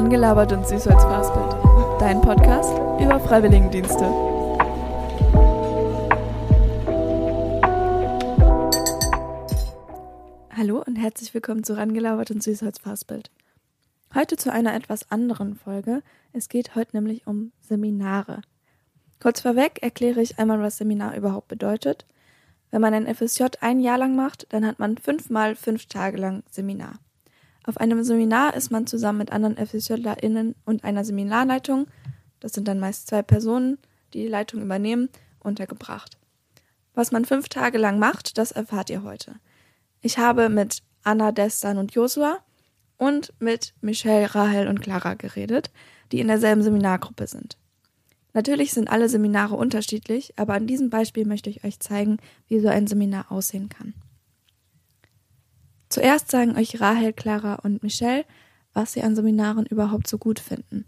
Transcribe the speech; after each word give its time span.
Rangelabert 0.00 0.50
und 0.54 0.66
Süßholzfastbild. 0.66 2.00
Dein 2.00 2.22
Podcast 2.22 2.72
über 2.98 3.20
Freiwilligendienste. 3.20 4.06
Hallo 10.56 10.82
und 10.86 10.96
herzlich 10.96 11.34
willkommen 11.34 11.64
zu 11.64 11.76
Rangelabert 11.76 12.30
und 12.30 12.42
Süßholzfastbild. 12.42 13.30
Heute 14.14 14.38
zu 14.38 14.50
einer 14.50 14.74
etwas 14.74 15.10
anderen 15.10 15.54
Folge. 15.54 16.02
Es 16.32 16.48
geht 16.48 16.74
heute 16.74 16.96
nämlich 16.96 17.26
um 17.26 17.52
Seminare. 17.60 18.40
Kurz 19.20 19.42
vorweg 19.42 19.82
erkläre 19.82 20.22
ich 20.22 20.38
einmal, 20.38 20.62
was 20.62 20.78
Seminar 20.78 21.14
überhaupt 21.14 21.48
bedeutet. 21.48 22.06
Wenn 22.70 22.80
man 22.80 22.94
ein 22.94 23.14
FSJ 23.14 23.44
ein 23.60 23.80
Jahr 23.80 23.98
lang 23.98 24.16
macht, 24.16 24.46
dann 24.48 24.64
hat 24.64 24.78
man 24.78 24.96
fünfmal 24.96 25.56
fünf 25.56 25.84
Tage 25.84 26.16
lang 26.16 26.42
Seminar. 26.50 26.94
Auf 27.64 27.76
einem 27.76 28.02
Seminar 28.02 28.54
ist 28.54 28.70
man 28.70 28.86
zusammen 28.86 29.18
mit 29.18 29.32
anderen 29.32 29.56
FSJlerInnen 29.56 30.54
und 30.64 30.84
einer 30.84 31.04
Seminarleitung, 31.04 31.86
das 32.40 32.52
sind 32.52 32.66
dann 32.68 32.80
meist 32.80 33.06
zwei 33.06 33.22
Personen, 33.22 33.78
die 34.14 34.22
die 34.22 34.28
Leitung 34.28 34.62
übernehmen, 34.62 35.10
untergebracht. 35.40 36.16
Was 36.94 37.12
man 37.12 37.24
fünf 37.24 37.48
Tage 37.48 37.78
lang 37.78 37.98
macht, 37.98 38.38
das 38.38 38.52
erfahrt 38.52 38.90
ihr 38.90 39.02
heute. 39.02 39.36
Ich 40.00 40.18
habe 40.18 40.48
mit 40.48 40.82
Anna, 41.02 41.32
Destan 41.32 41.78
und 41.78 41.92
Josua 41.92 42.38
und 42.96 43.32
mit 43.38 43.74
Michelle, 43.80 44.34
Rahel 44.34 44.68
und 44.68 44.80
Clara 44.80 45.14
geredet, 45.14 45.70
die 46.12 46.20
in 46.20 46.28
derselben 46.28 46.62
Seminargruppe 46.62 47.26
sind. 47.26 47.56
Natürlich 48.32 48.72
sind 48.72 48.90
alle 48.90 49.08
Seminare 49.08 49.56
unterschiedlich, 49.56 50.34
aber 50.38 50.54
an 50.54 50.66
diesem 50.66 50.90
Beispiel 50.90 51.26
möchte 51.26 51.50
ich 51.50 51.64
euch 51.64 51.80
zeigen, 51.80 52.18
wie 52.48 52.60
so 52.60 52.68
ein 52.68 52.86
Seminar 52.86 53.30
aussehen 53.30 53.68
kann. 53.68 53.94
Zuerst 55.90 56.30
sagen 56.30 56.56
euch 56.56 56.80
Rahel, 56.80 57.12
Clara 57.12 57.56
und 57.56 57.82
Michelle, 57.82 58.24
was 58.72 58.92
sie 58.92 59.02
an 59.02 59.16
Seminaren 59.16 59.66
überhaupt 59.66 60.06
so 60.06 60.18
gut 60.18 60.38
finden. 60.38 60.84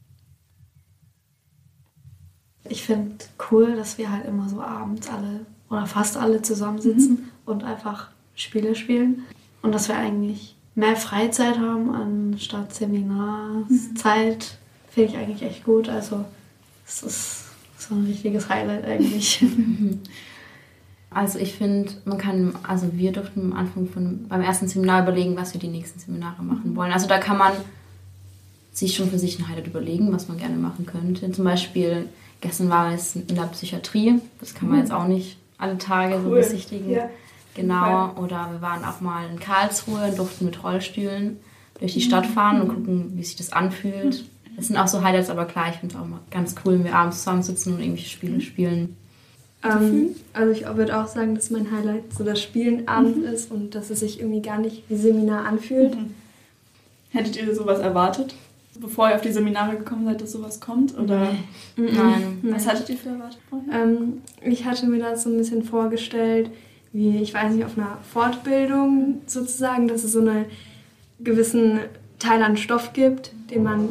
Ich 2.68 2.84
finde 2.84 3.16
cool, 3.50 3.74
dass 3.74 3.98
wir 3.98 4.12
halt 4.12 4.24
immer 4.26 4.48
so 4.48 4.62
abends 4.62 5.08
alle 5.08 5.44
oder 5.68 5.86
fast 5.86 6.16
alle 6.16 6.40
zusammensitzen 6.42 7.14
mhm. 7.14 7.28
und 7.44 7.64
einfach 7.64 8.10
Spiele 8.36 8.76
spielen. 8.76 9.24
Und 9.60 9.72
dass 9.72 9.88
wir 9.88 9.96
eigentlich 9.96 10.54
mehr 10.76 10.96
Freizeit 10.96 11.58
haben 11.58 11.92
anstatt 11.92 12.72
Seminarzeit, 12.72 14.38
mhm. 14.38 14.92
finde 14.92 15.10
ich 15.10 15.16
eigentlich 15.16 15.42
echt 15.42 15.64
gut. 15.64 15.88
Also 15.88 16.24
es 16.86 17.02
ist 17.02 17.44
so 17.76 17.96
ein 17.96 18.06
richtiges 18.06 18.48
Highlight 18.48 18.84
eigentlich. 18.84 19.44
Also 21.14 21.38
ich 21.38 21.54
finde, 21.54 21.92
man 22.04 22.18
kann, 22.18 22.54
also 22.62 22.90
wir 22.92 23.12
durften 23.12 23.52
am 23.52 23.52
Anfang 23.52 23.88
von, 23.88 24.26
beim 24.28 24.40
ersten 24.40 24.68
Seminar 24.68 25.02
überlegen, 25.02 25.36
was 25.36 25.52
wir 25.54 25.60
die 25.60 25.68
nächsten 25.68 25.98
Seminare 25.98 26.42
machen 26.42 26.76
wollen. 26.76 26.92
Also 26.92 27.08
da 27.08 27.18
kann 27.18 27.38
man 27.38 27.52
sich 28.72 28.96
schon 28.96 29.10
für 29.10 29.18
sich 29.18 29.38
ein 29.38 29.48
Highlight 29.48 29.66
überlegen, 29.66 30.12
was 30.12 30.28
man 30.28 30.38
gerne 30.38 30.56
machen 30.56 30.86
könnte. 30.86 31.30
Zum 31.32 31.44
Beispiel, 31.44 32.08
gestern 32.40 32.70
war 32.70 32.92
es 32.92 33.16
in 33.16 33.34
der 33.34 33.42
Psychiatrie, 33.42 34.20
das 34.40 34.54
kann 34.54 34.68
man 34.68 34.78
jetzt 34.78 34.92
auch 34.92 35.06
nicht 35.06 35.36
alle 35.58 35.78
Tage 35.78 36.14
cool. 36.16 36.22
so 36.22 36.30
besichtigen. 36.30 36.90
Ja. 36.90 37.08
Genau, 37.54 38.14
oder 38.16 38.48
wir 38.50 38.62
waren 38.62 38.82
auch 38.84 39.02
mal 39.02 39.28
in 39.30 39.38
Karlsruhe 39.38 40.08
und 40.08 40.18
durften 40.18 40.46
mit 40.46 40.64
Rollstühlen 40.64 41.36
durch 41.78 41.92
die 41.92 42.00
Stadt 42.00 42.26
fahren 42.26 42.62
und 42.62 42.68
gucken, 42.68 43.12
wie 43.14 43.24
sich 43.24 43.36
das 43.36 43.52
anfühlt. 43.52 44.24
Das 44.56 44.68
sind 44.68 44.76
auch 44.76 44.86
so 44.86 45.02
Highlights, 45.02 45.28
aber 45.28 45.44
klar, 45.44 45.68
ich 45.70 45.76
finde 45.76 45.94
es 45.94 46.00
auch 46.00 46.06
mal 46.06 46.20
ganz 46.30 46.54
cool, 46.64 46.74
wenn 46.74 46.84
wir 46.84 46.94
abends 46.94 47.18
zusammensitzen 47.18 47.74
und 47.74 47.80
irgendwelche 47.80 48.08
Spiele 48.08 48.40
spielen. 48.40 48.96
Ähm, 49.64 50.16
also 50.32 50.52
ich 50.52 50.66
würde 50.66 50.98
auch 50.98 51.06
sagen, 51.06 51.34
dass 51.34 51.50
mein 51.50 51.70
Highlight 51.70 52.12
so 52.16 52.24
das 52.24 52.40
Spielen 52.42 52.88
abends 52.88 53.18
mhm. 53.18 53.24
ist 53.24 53.50
und 53.50 53.74
dass 53.74 53.90
es 53.90 54.00
sich 54.00 54.20
irgendwie 54.20 54.42
gar 54.42 54.58
nicht 54.58 54.82
wie 54.88 54.96
Seminar 54.96 55.44
anfühlt. 55.46 55.94
Mhm. 55.94 56.14
Hättet 57.10 57.36
ihr 57.36 57.54
sowas 57.54 57.78
erwartet, 57.78 58.34
bevor 58.80 59.10
ihr 59.10 59.16
auf 59.16 59.20
die 59.20 59.32
Seminare 59.32 59.76
gekommen 59.76 60.06
seid, 60.06 60.20
dass 60.20 60.32
sowas 60.32 60.60
kommt? 60.60 60.98
Oder? 60.98 61.32
Nee. 61.76 61.90
Mhm. 61.90 61.96
Nein. 61.96 62.38
Was 62.42 62.66
hattet 62.66 62.88
ihr 62.88 62.96
für 62.96 63.10
erwartet 63.10 63.38
Ähm, 63.72 64.22
ich 64.40 64.64
hatte 64.64 64.86
mir 64.86 64.98
das 64.98 65.24
so 65.24 65.30
ein 65.30 65.36
bisschen 65.36 65.62
vorgestellt, 65.62 66.50
wie, 66.92 67.18
ich 67.18 67.32
weiß 67.32 67.54
nicht, 67.54 67.64
auf 67.64 67.76
einer 67.76 67.98
Fortbildung 68.12 69.22
sozusagen, 69.26 69.88
dass 69.88 70.04
es 70.04 70.12
so 70.12 70.20
einen 70.20 70.46
gewissen 71.20 71.80
Teil 72.18 72.42
an 72.42 72.56
Stoff 72.56 72.92
gibt, 72.92 73.32
den 73.50 73.62
man 73.62 73.88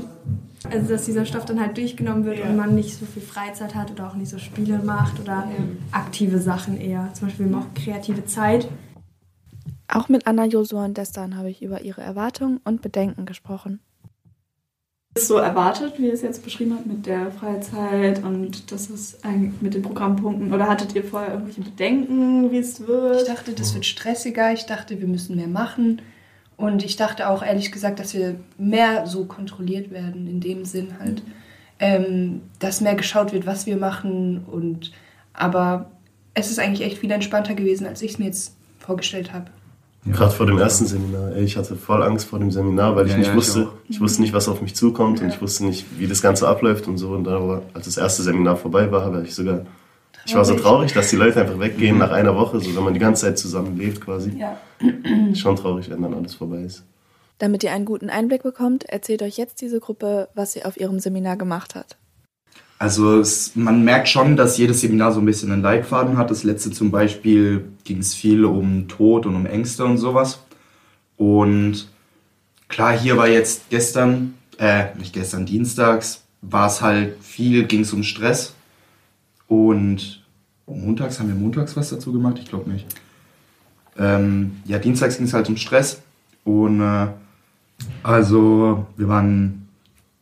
also 0.69 0.89
dass 0.89 1.05
dieser 1.05 1.25
Stoff 1.25 1.45
dann 1.45 1.59
halt 1.59 1.77
durchgenommen 1.77 2.25
wird 2.25 2.39
ja. 2.39 2.45
und 2.45 2.55
man 2.55 2.75
nicht 2.75 2.97
so 2.97 3.05
viel 3.05 3.21
Freizeit 3.21 3.73
hat 3.73 3.91
oder 3.91 4.07
auch 4.07 4.15
nicht 4.15 4.29
so 4.29 4.37
Spiele 4.37 4.79
macht 4.79 5.19
oder 5.19 5.47
ja. 5.47 5.63
aktive 5.91 6.39
Sachen 6.39 6.79
eher. 6.79 7.09
Zum 7.13 7.27
Beispiel 7.27 7.53
auch 7.55 7.73
kreative 7.73 8.25
Zeit. 8.25 8.67
Auch 9.87 10.07
mit 10.07 10.27
Anna, 10.27 10.45
Josua 10.45 10.85
und 10.85 10.97
Destan 10.97 11.35
habe 11.35 11.49
ich 11.49 11.61
über 11.61 11.81
ihre 11.81 12.01
Erwartungen 12.01 12.61
und 12.63 12.81
Bedenken 12.81 13.25
gesprochen. 13.25 13.81
Ist 15.13 15.27
so 15.27 15.35
erwartet, 15.35 15.95
wie 15.97 16.07
ihr 16.07 16.13
es 16.13 16.21
jetzt 16.21 16.41
beschrieben 16.41 16.73
habt, 16.73 16.85
mit 16.85 17.05
der 17.05 17.31
Freizeit 17.31 18.23
und 18.23 18.71
das 18.71 18.89
ist 18.89 19.25
eigentlich 19.25 19.61
mit 19.61 19.73
den 19.73 19.81
Programmpunkten? 19.81 20.53
Oder 20.53 20.69
hattet 20.69 20.95
ihr 20.95 21.03
vorher 21.03 21.33
irgendwelche 21.33 21.61
Bedenken, 21.61 22.49
wie 22.49 22.59
es 22.59 22.87
wird? 22.87 23.23
Ich 23.23 23.27
dachte, 23.27 23.51
das 23.51 23.73
wird 23.73 23.85
stressiger. 23.85 24.53
Ich 24.53 24.67
dachte, 24.67 25.01
wir 25.01 25.07
müssen 25.07 25.35
mehr 25.35 25.49
machen. 25.49 26.01
Und 26.61 26.83
ich 26.83 26.95
dachte 26.95 27.27
auch 27.27 27.41
ehrlich 27.41 27.71
gesagt, 27.71 27.99
dass 27.99 28.13
wir 28.13 28.35
mehr 28.59 29.07
so 29.07 29.25
kontrolliert 29.25 29.89
werden, 29.89 30.27
in 30.27 30.39
dem 30.39 30.63
Sinn 30.63 30.89
halt, 30.99 31.23
ähm, 31.79 32.41
dass 32.59 32.81
mehr 32.81 32.93
geschaut 32.93 33.33
wird, 33.33 33.47
was 33.47 33.65
wir 33.65 33.77
machen. 33.77 34.45
Und 34.45 34.91
aber 35.33 35.89
es 36.35 36.51
ist 36.51 36.59
eigentlich 36.59 36.87
echt 36.87 36.99
viel 36.99 37.09
entspannter 37.09 37.55
gewesen, 37.55 37.87
als 37.87 38.03
ich 38.03 38.11
es 38.11 38.19
mir 38.19 38.25
jetzt 38.25 38.55
vorgestellt 38.77 39.33
habe. 39.33 39.45
Gerade 40.05 40.31
vor 40.31 40.45
dem 40.45 40.59
ersten 40.59 40.85
Seminar. 40.85 41.35
Ich 41.35 41.57
hatte 41.57 41.75
voll 41.75 42.03
Angst 42.03 42.27
vor 42.27 42.37
dem 42.37 42.51
Seminar, 42.51 42.95
weil 42.95 43.07
ich 43.07 43.13
ja, 43.13 43.17
nicht 43.17 43.27
ja, 43.29 43.35
wusste, 43.35 43.69
ich, 43.85 43.95
ich, 43.95 44.01
wusste 44.01 44.21
nicht, 44.21 44.33
was 44.33 44.47
auf 44.47 44.61
mich 44.61 44.75
zukommt 44.75 45.17
ja. 45.17 45.25
und 45.25 45.33
ich 45.33 45.41
wusste 45.41 45.65
nicht, 45.65 45.85
wie 45.97 46.05
das 46.05 46.21
Ganze 46.21 46.47
abläuft 46.47 46.87
und 46.87 46.99
so. 46.99 47.09
Und 47.09 47.23
dann, 47.23 47.41
aber 47.41 47.63
als 47.73 47.85
das 47.85 47.97
erste 47.97 48.21
Seminar 48.21 48.55
vorbei 48.55 48.91
war, 48.91 49.03
habe 49.03 49.23
ich 49.23 49.33
sogar 49.33 49.65
ich 50.25 50.35
war 50.35 50.45
so 50.45 50.55
traurig, 50.55 50.93
dass 50.93 51.09
die 51.09 51.15
Leute 51.15 51.41
einfach 51.41 51.59
weggehen 51.59 51.97
nach 51.97 52.11
einer 52.11 52.35
Woche, 52.35 52.59
so 52.59 52.75
wenn 52.75 52.83
man 52.83 52.93
die 52.93 52.99
ganze 52.99 53.23
Zeit 53.23 53.37
zusammen 53.37 53.77
lebt 53.77 54.01
quasi. 54.01 54.37
Ja. 54.37 54.57
Schon 55.33 55.55
traurig, 55.55 55.89
wenn 55.89 56.01
dann 56.01 56.13
alles 56.13 56.35
vorbei 56.35 56.61
ist. 56.61 56.83
Damit 57.39 57.63
ihr 57.63 57.71
einen 57.71 57.85
guten 57.85 58.09
Einblick 58.09 58.43
bekommt, 58.43 58.83
erzählt 58.85 59.23
euch 59.23 59.37
jetzt 59.37 59.61
diese 59.61 59.79
Gruppe, 59.79 60.29
was 60.35 60.53
sie 60.53 60.63
auf 60.63 60.79
ihrem 60.79 60.99
Seminar 60.99 61.37
gemacht 61.37 61.73
hat. 61.73 61.97
Also 62.77 63.19
es, 63.19 63.55
man 63.55 63.83
merkt 63.83 64.09
schon, 64.09 64.35
dass 64.35 64.57
jedes 64.57 64.81
Seminar 64.81 65.11
so 65.11 65.19
ein 65.19 65.25
bisschen 65.25 65.51
einen 65.51 65.61
Leitfaden 65.61 66.17
hat. 66.17 66.31
Das 66.31 66.43
letzte 66.43 66.71
zum 66.71 66.89
Beispiel 66.89 67.65
ging 67.83 67.99
es 67.99 68.13
viel 68.15 68.45
um 68.45 68.87
Tod 68.87 69.25
und 69.25 69.35
um 69.35 69.45
Ängste 69.45 69.85
und 69.85 69.97
sowas. 69.97 70.39
Und 71.15 71.87
klar, 72.67 72.97
hier 72.97 73.17
war 73.17 73.27
jetzt 73.27 73.69
gestern, 73.69 74.33
äh, 74.57 74.85
nicht 74.97 75.13
gestern, 75.13 75.45
dienstags, 75.45 76.23
war 76.41 76.67
es 76.67 76.81
halt 76.81 77.23
viel, 77.23 77.65
ging 77.65 77.81
es 77.81 77.93
um 77.93 78.01
Stress. 78.01 78.55
Und 79.51 80.23
montags, 80.65 81.19
haben 81.19 81.27
wir 81.27 81.35
montags 81.35 81.75
was 81.75 81.89
dazu 81.89 82.13
gemacht? 82.13 82.39
Ich 82.39 82.47
glaube 82.47 82.69
nicht. 82.69 82.85
Ähm, 83.97 84.61
ja, 84.63 84.79
dienstags 84.79 85.17
ging 85.17 85.25
es 85.25 85.33
halt 85.33 85.49
um 85.49 85.57
Stress. 85.57 86.01
Und 86.45 86.79
äh, 86.79 87.07
also 88.01 88.87
wir 88.95 89.09
waren, 89.09 89.67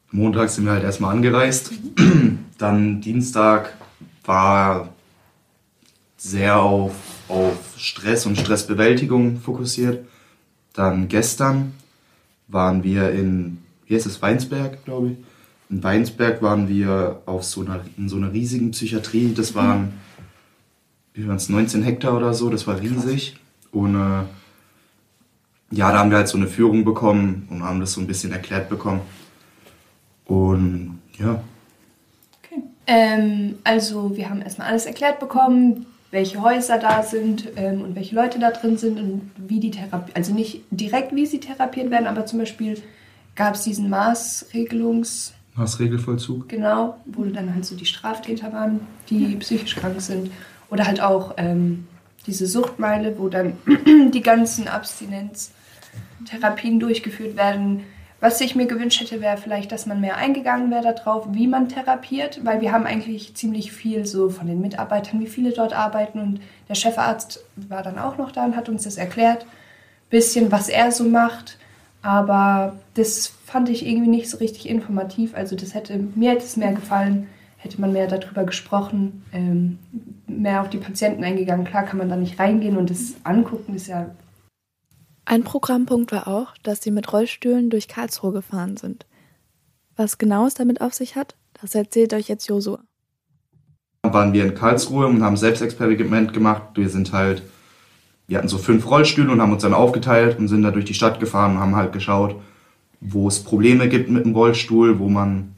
montags 0.09 0.56
sind 0.56 0.66
wir 0.66 0.72
halt 0.72 0.84
erstmal 0.84 1.16
angereist. 1.16 1.73
Dann 2.57 3.01
Dienstag 3.01 3.78
war 4.25 4.89
sehr 6.18 6.59
auf, 6.59 6.95
auf 7.28 7.75
Stress 7.78 8.25
und 8.25 8.35
Stressbewältigung 8.35 9.38
fokussiert. 9.41 10.07
Dann 10.73 11.07
gestern 11.07 11.73
waren 12.47 12.84
wir 12.84 13.12
in, 13.12 13.59
hier 13.85 13.97
ist 13.97 14.07
es 14.07 14.23
Weinsberg, 14.23 14.84
glaube 14.85 15.09
ich. 15.12 15.18
In 15.69 15.84
Weinsberg 15.84 16.41
waren 16.41 16.68
wir 16.68 17.22
auf 17.28 17.44
so 17.44 17.62
einer, 17.62 17.81
in 17.97 18.09
so 18.09 18.18
einer 18.18 18.34
riesigen 18.34 18.72
Psychiatrie. 18.72 19.34
Das 19.35 19.53
waren, 19.53 19.94
wie 21.13 21.28
waren 21.28 21.38
es, 21.38 21.47
19 21.47 21.84
Hektar 21.84 22.18
oder 22.18 22.34
so. 22.34 22.50
Das 22.50 22.66
war 22.66 22.80
riesig. 22.80 23.38
Und 23.72 23.94
äh, 23.94 24.24
ja, 25.72 25.91
da 25.91 26.00
haben 26.00 26.09
wir 26.09 26.18
halt 26.18 26.28
so 26.28 26.38
eine 26.38 26.47
Führung 26.47 26.84
bekommen 26.85 27.47
und 27.52 27.63
haben 27.63 27.80
das 27.80 27.94
so 27.94 28.02
ein 28.02 28.07
bisschen 28.07 28.31
erklärt 28.31 28.68
bekommen. 28.68 29.02
Und 30.25 31.00
ja. 31.19 31.44
Okay. 32.44 32.63
Ähm, 32.88 33.60
also 33.63 34.18
wir 34.18 34.27
haben 34.27 34.42
erstmal 34.42 34.69
alles 34.69 34.88
erklärt 34.88 35.19
bekommen, 35.19 35.86
welche 36.10 36.42
Häuser 36.42 36.80
da 36.80 37.04
sind 37.04 37.48
ähm, 37.56 37.81
und 37.81 37.95
welche 37.95 38.15
Leute 38.15 38.39
da 38.39 38.50
drin 38.50 38.77
sind 38.77 38.98
und 38.98 39.30
wie 39.38 39.60
die 39.60 39.69
Therapie, 39.69 40.13
also 40.15 40.33
nicht 40.33 40.63
direkt 40.72 41.15
wie 41.15 41.27
sie 41.27 41.39
therapiert 41.39 41.92
werden, 41.92 42.07
aber 42.07 42.25
zum 42.25 42.39
Beispiel 42.39 42.81
gab 43.36 43.54
es 43.54 43.63
diesen 43.63 43.94
Maßregelungs- 43.94 45.33
Maßregelvollzug. 45.56 46.50
Genau, 46.50 46.98
wo 47.06 47.24
dann 47.25 47.54
halt 47.54 47.66
so 47.66 47.75
die 47.75 47.86
Straftäter 47.86 48.51
waren, 48.54 48.80
die 49.10 49.36
psychisch 49.38 49.75
krank 49.75 50.01
sind. 50.01 50.31
Oder 50.69 50.88
halt 50.88 51.01
auch 51.01 51.34
ähm, 51.38 51.88
diese 52.28 52.48
Suchtmeile, 52.48 53.18
wo 53.18 53.30
dann 53.30 53.54
die 54.13 54.22
ganzen 54.22 54.68
Abstinenztherapien 54.68 56.80
durchgeführt 56.80 57.36
werden. 57.36 57.84
Was 58.22 58.42
ich 58.42 58.56
mir 58.56 58.68
gewünscht 58.68 59.00
hätte, 59.00 59.22
wäre 59.22 59.38
vielleicht, 59.38 59.72
dass 59.72 59.86
man 59.86 60.01
mehr 60.01 60.18
eingegangen 60.18 60.72
wäre 60.72 60.94
darauf, 60.94 61.28
wie 61.31 61.48
man 61.48 61.69
therapiert, 61.69 62.42
weil 62.44 62.60
wir 62.60 62.74
haben 62.74 62.86
eigentlich 62.86 63.34
ziemlich 63.36 63.72
viel 63.72 64.06
so 64.06 64.30
von 64.30 64.46
den 64.46 64.60
Mitarbeitern, 64.60 65.22
wie 65.22 65.28
viele 65.28 65.51
dort 65.51 65.72
arbeiten 65.74 66.19
und 66.19 66.42
der 66.68 66.75
Chefarzt 66.75 67.40
war 67.56 67.81
dann 67.81 67.98
auch 67.98 68.18
noch 68.18 68.34
da 68.34 68.44
und 68.44 68.57
hat 68.57 68.68
uns 68.68 68.84
das 68.84 68.98
erklärt, 68.98 69.46
bisschen 70.10 70.51
was 70.51 70.68
er 70.68 70.92
so 70.92 71.06
macht 71.06 71.57
Aber 72.01 72.78
das 72.94 73.28
fand 73.46 73.69
ich 73.69 73.86
irgendwie 73.86 74.10
nicht 74.10 74.30
so 74.30 74.38
richtig 74.38 74.69
informativ. 74.69 75.36
Also 75.36 75.56
das 75.56 75.74
hätte 75.74 75.98
mir 76.16 76.31
hätte 76.31 76.46
es 76.46 76.56
mehr 76.56 76.74
gefallen, 76.74 77.28
hätte 77.57 77.81
man 77.81 77.92
mehr 77.92 78.07
darüber 78.07 78.46
gesprochen, 78.46 79.25
ähm, 79.34 79.80
mehr 80.28 80.62
auf 80.62 80.69
die 80.69 80.78
Patienten 80.78 81.24
eingegangen. 81.24 81.66
Klar 81.66 81.84
kann 81.84 81.98
man 81.98 82.10
da 82.10 82.16
nicht 82.16 82.40
reingehen 82.40 82.78
und 82.78 82.90
das 82.90 83.16
angucken 83.24 83.75
ist 83.75 83.88
ja. 83.88 84.12
Ein 85.25 85.44
Programmpunkt 85.44 86.12
war 86.12 86.28
auch, 86.28 86.56
dass 86.63 86.81
sie 86.81 86.92
mit 86.92 87.12
Rollstühlen 87.12 87.69
durch 87.69 87.88
Karlsruhe 87.88 88.31
gefahren 88.31 88.78
sind. 88.78 89.06
Was 89.96 90.18
genau 90.18 90.48
es 90.48 90.54
damit 90.54 90.81
auf 90.81 90.94
sich 90.94 91.16
hat, 91.16 91.36
das 91.62 91.75
erzählt 91.75 92.13
euch 92.13 92.30
jetzt 92.30 92.48
Josua. 92.48 92.80
Waren 94.04 94.31
wir 94.31 94.46
in 94.46 94.56
Karlsruhe 94.56 95.06
und 95.07 95.22
haben 95.22 95.36
Selbstexperiment 95.36 96.34
gemacht. 96.34 96.63
Wir 96.75 96.90
sind 96.90 97.12
halt, 97.12 97.44
wir 98.29 98.37
hatten 98.37 98.47
so 98.47 98.59
fünf 98.59 98.89
Rollstühle 98.89 99.31
und 99.31 99.41
haben 99.41 99.51
uns 99.51 99.63
dann 99.63 99.73
aufgeteilt 99.73 100.37
und 100.37 100.47
sind 100.47 100.61
da 100.61 100.69
durch 100.69 100.85
die 100.85 100.93
Stadt 100.93 101.19
gefahren 101.19 101.53
und 101.53 101.59
haben 101.59 101.75
halt 101.75 101.91
geschaut, 101.91 102.35
wo 103.01 103.27
es 103.27 103.43
Probleme 103.43 103.89
gibt 103.89 104.11
mit 104.11 104.23
dem 104.23 104.35
Rollstuhl, 104.35 104.99
wo 104.99 105.09
man, 105.09 105.55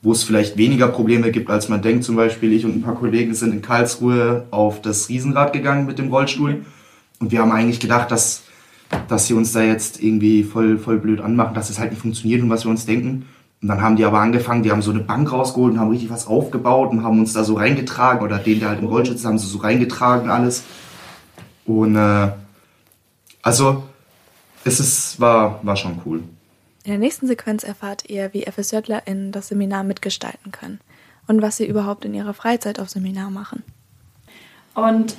wo 0.00 0.12
es 0.12 0.22
vielleicht 0.22 0.56
weniger 0.56 0.86
Probleme 0.86 1.32
gibt, 1.32 1.50
als 1.50 1.68
man 1.68 1.82
denkt. 1.82 2.04
Zum 2.04 2.14
Beispiel 2.14 2.52
ich 2.52 2.64
und 2.64 2.76
ein 2.76 2.82
paar 2.82 2.94
Kollegen 2.94 3.34
sind 3.34 3.52
in 3.52 3.62
Karlsruhe 3.62 4.46
auf 4.52 4.80
das 4.80 5.08
Riesenrad 5.08 5.52
gegangen 5.52 5.86
mit 5.86 5.98
dem 5.98 6.08
Rollstuhl 6.08 6.64
und 7.18 7.32
wir 7.32 7.40
haben 7.40 7.50
eigentlich 7.50 7.80
gedacht, 7.80 8.12
dass, 8.12 8.44
dass 9.08 9.26
sie 9.26 9.34
uns 9.34 9.50
da 9.50 9.62
jetzt 9.62 10.00
irgendwie 10.00 10.44
voll, 10.44 10.78
voll 10.78 10.98
blöd 10.98 11.20
anmachen, 11.20 11.54
dass 11.54 11.68
es 11.68 11.80
halt 11.80 11.90
nicht 11.90 12.02
funktioniert 12.02 12.42
und 12.42 12.50
was 12.50 12.64
wir 12.64 12.70
uns 12.70 12.86
denken. 12.86 13.26
Und 13.60 13.68
dann 13.68 13.82
haben 13.82 13.96
die 13.96 14.04
aber 14.04 14.20
angefangen, 14.20 14.62
die 14.62 14.70
haben 14.70 14.82
so 14.82 14.92
eine 14.92 15.00
Bank 15.00 15.32
rausgeholt 15.32 15.72
und 15.72 15.80
haben 15.80 15.90
richtig 15.90 16.10
was 16.10 16.28
aufgebaut 16.28 16.92
und 16.92 17.02
haben 17.02 17.18
uns 17.18 17.32
da 17.32 17.42
so 17.42 17.54
reingetragen 17.54 18.22
oder 18.22 18.38
den, 18.38 18.60
der 18.60 18.68
halt 18.68 18.80
im 18.80 18.86
Rollstuhl 18.86 19.18
haben 19.24 19.38
sie 19.38 19.48
so 19.48 19.58
reingetragen 19.58 20.30
alles. 20.30 20.62
Und 21.66 21.96
äh, 21.96 22.30
also 23.42 23.84
es 24.64 24.80
ist, 24.80 25.20
war, 25.20 25.64
war 25.64 25.76
schon 25.76 26.00
cool. 26.04 26.22
In 26.84 26.90
der 26.90 26.98
nächsten 26.98 27.26
Sequenz 27.26 27.64
erfahrt 27.64 28.08
ihr, 28.08 28.32
wie 28.32 28.42
FSJlerInnen 28.42 29.32
das 29.32 29.48
Seminar 29.48 29.84
mitgestalten 29.84 30.52
können 30.52 30.80
und 31.26 31.40
was 31.40 31.56
sie 31.56 31.66
überhaupt 31.66 32.04
in 32.04 32.14
ihrer 32.14 32.34
Freizeit 32.34 32.78
auf 32.78 32.90
Seminar 32.90 33.30
machen. 33.30 33.62
Und 34.74 35.16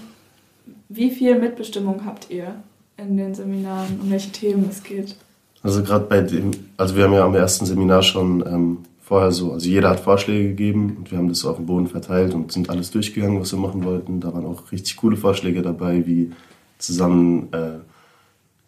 wie 0.90 1.10
viel 1.10 1.40
Mitbestimmung 1.40 2.06
habt 2.06 2.30
ihr 2.30 2.56
in 2.98 3.18
den 3.18 3.34
Seminaren, 3.34 4.00
um 4.02 4.12
welche 4.12 4.32
Themen 4.32 4.68
es 4.70 4.84
geht? 4.84 5.16
Also 5.64 5.82
gerade 5.82 6.06
bei 6.06 6.22
dem, 6.22 6.52
also 6.78 6.96
wir 6.96 7.06
haben 7.06 7.14
ja 7.14 7.26
am 7.26 7.34
ersten 7.34 7.66
Seminar 7.66 8.04
schon 8.04 8.42
ähm, 8.46 8.78
vorher 9.06 9.32
so, 9.32 9.54
also 9.54 9.70
jeder 9.70 9.92
hat 9.92 10.00
Vorschläge 10.00 10.50
gegeben 10.50 10.96
und 10.98 11.12
wir 11.12 11.20
haben 11.20 11.30
das 11.30 11.40
so 11.40 11.52
auf 11.52 11.58
dem 11.58 11.68
Boden 11.68 11.88
verteilt 11.88 12.34
und 12.34 12.52
sind 12.52 12.72
alles 12.72 12.90
durchgegangen, 12.90 13.40
was 13.40 13.52
wir 13.52 13.60
machen 13.60 13.84
wollten. 13.84 14.20
Da 14.20 14.34
waren 14.34 14.46
auch 14.46 14.72
richtig 14.72 14.98
coole 14.98 15.16
Vorschläge 15.16 15.62
dabei, 15.62 16.08
wie 16.08 16.32
zusammen 16.80 17.54
äh, 17.54 17.78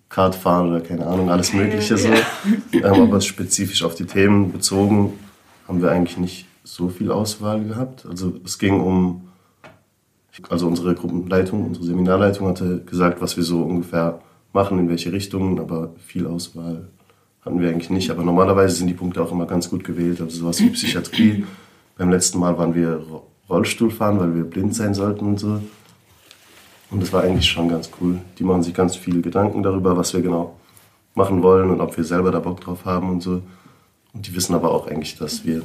Kart 0.09 0.35
fahren 0.35 0.69
oder 0.69 0.81
keine 0.81 1.07
Ahnung, 1.07 1.31
alles 1.31 1.53
Mögliche 1.53 1.97
so. 1.97 2.09
ähm, 2.71 2.83
aber 2.83 3.19
spezifisch 3.19 3.83
auf 3.83 3.95
die 3.95 4.05
Themen 4.05 4.51
bezogen 4.51 5.13
haben 5.67 5.81
wir 5.81 5.89
eigentlich 5.89 6.19
nicht 6.19 6.45
so 6.63 6.87
viel 6.89 7.11
Auswahl 7.11 7.63
gehabt. 7.63 8.05
Also 8.07 8.33
es 8.45 8.59
ging 8.59 8.79
um, 8.79 9.29
also 10.49 10.67
unsere 10.67 10.93
Gruppenleitung, 10.93 11.65
unsere 11.65 11.85
Seminarleitung 11.85 12.47
hatte 12.47 12.83
gesagt, 12.85 13.21
was 13.21 13.37
wir 13.37 13.43
so 13.43 13.63
ungefähr 13.63 14.21
machen, 14.53 14.77
in 14.77 14.87
welche 14.87 15.11
Richtungen, 15.11 15.59
aber 15.59 15.93
viel 15.97 16.27
Auswahl 16.27 16.89
hatten 17.47 17.61
wir 17.61 17.69
eigentlich 17.69 17.89
nicht. 17.89 18.11
Aber 18.11 18.23
normalerweise 18.23 18.75
sind 18.75 18.87
die 18.87 18.93
Punkte 18.93 19.21
auch 19.21 19.31
immer 19.31 19.45
ganz 19.45 19.69
gut 19.69 19.83
gewählt. 19.83 20.21
Also 20.21 20.37
sowas 20.37 20.59
wie 20.59 20.69
Psychiatrie. 20.69 21.45
Beim 21.97 22.11
letzten 22.11 22.39
Mal 22.39 22.57
waren 22.57 22.75
wir 22.75 23.03
Rollstuhl 23.49 23.89
fahren, 23.89 24.19
weil 24.19 24.35
wir 24.35 24.43
blind 24.43 24.75
sein 24.75 24.93
sollten 24.93 25.25
und 25.25 25.39
so. 25.39 25.61
Und 26.91 27.01
das 27.01 27.11
war 27.11 27.23
eigentlich 27.23 27.49
schon 27.49 27.69
ganz 27.69 27.89
cool. 27.99 28.19
Die 28.37 28.43
machen 28.43 28.63
sich 28.63 28.73
ganz 28.73 28.95
viel 28.95 29.21
Gedanken 29.21 29.63
darüber, 29.63 29.97
was 29.97 30.13
wir 30.13 30.21
genau 30.21 30.55
machen 31.15 31.41
wollen 31.41 31.69
und 31.71 31.81
ob 31.81 31.97
wir 31.97 32.03
selber 32.03 32.31
da 32.31 32.39
Bock 32.39 32.61
drauf 32.61 32.85
haben 32.85 33.09
und 33.09 33.21
so. 33.21 33.41
Und 34.13 34.27
die 34.27 34.35
wissen 34.35 34.53
aber 34.53 34.71
auch 34.71 34.87
eigentlich, 34.87 35.17
dass 35.17 35.45
wir 35.45 35.63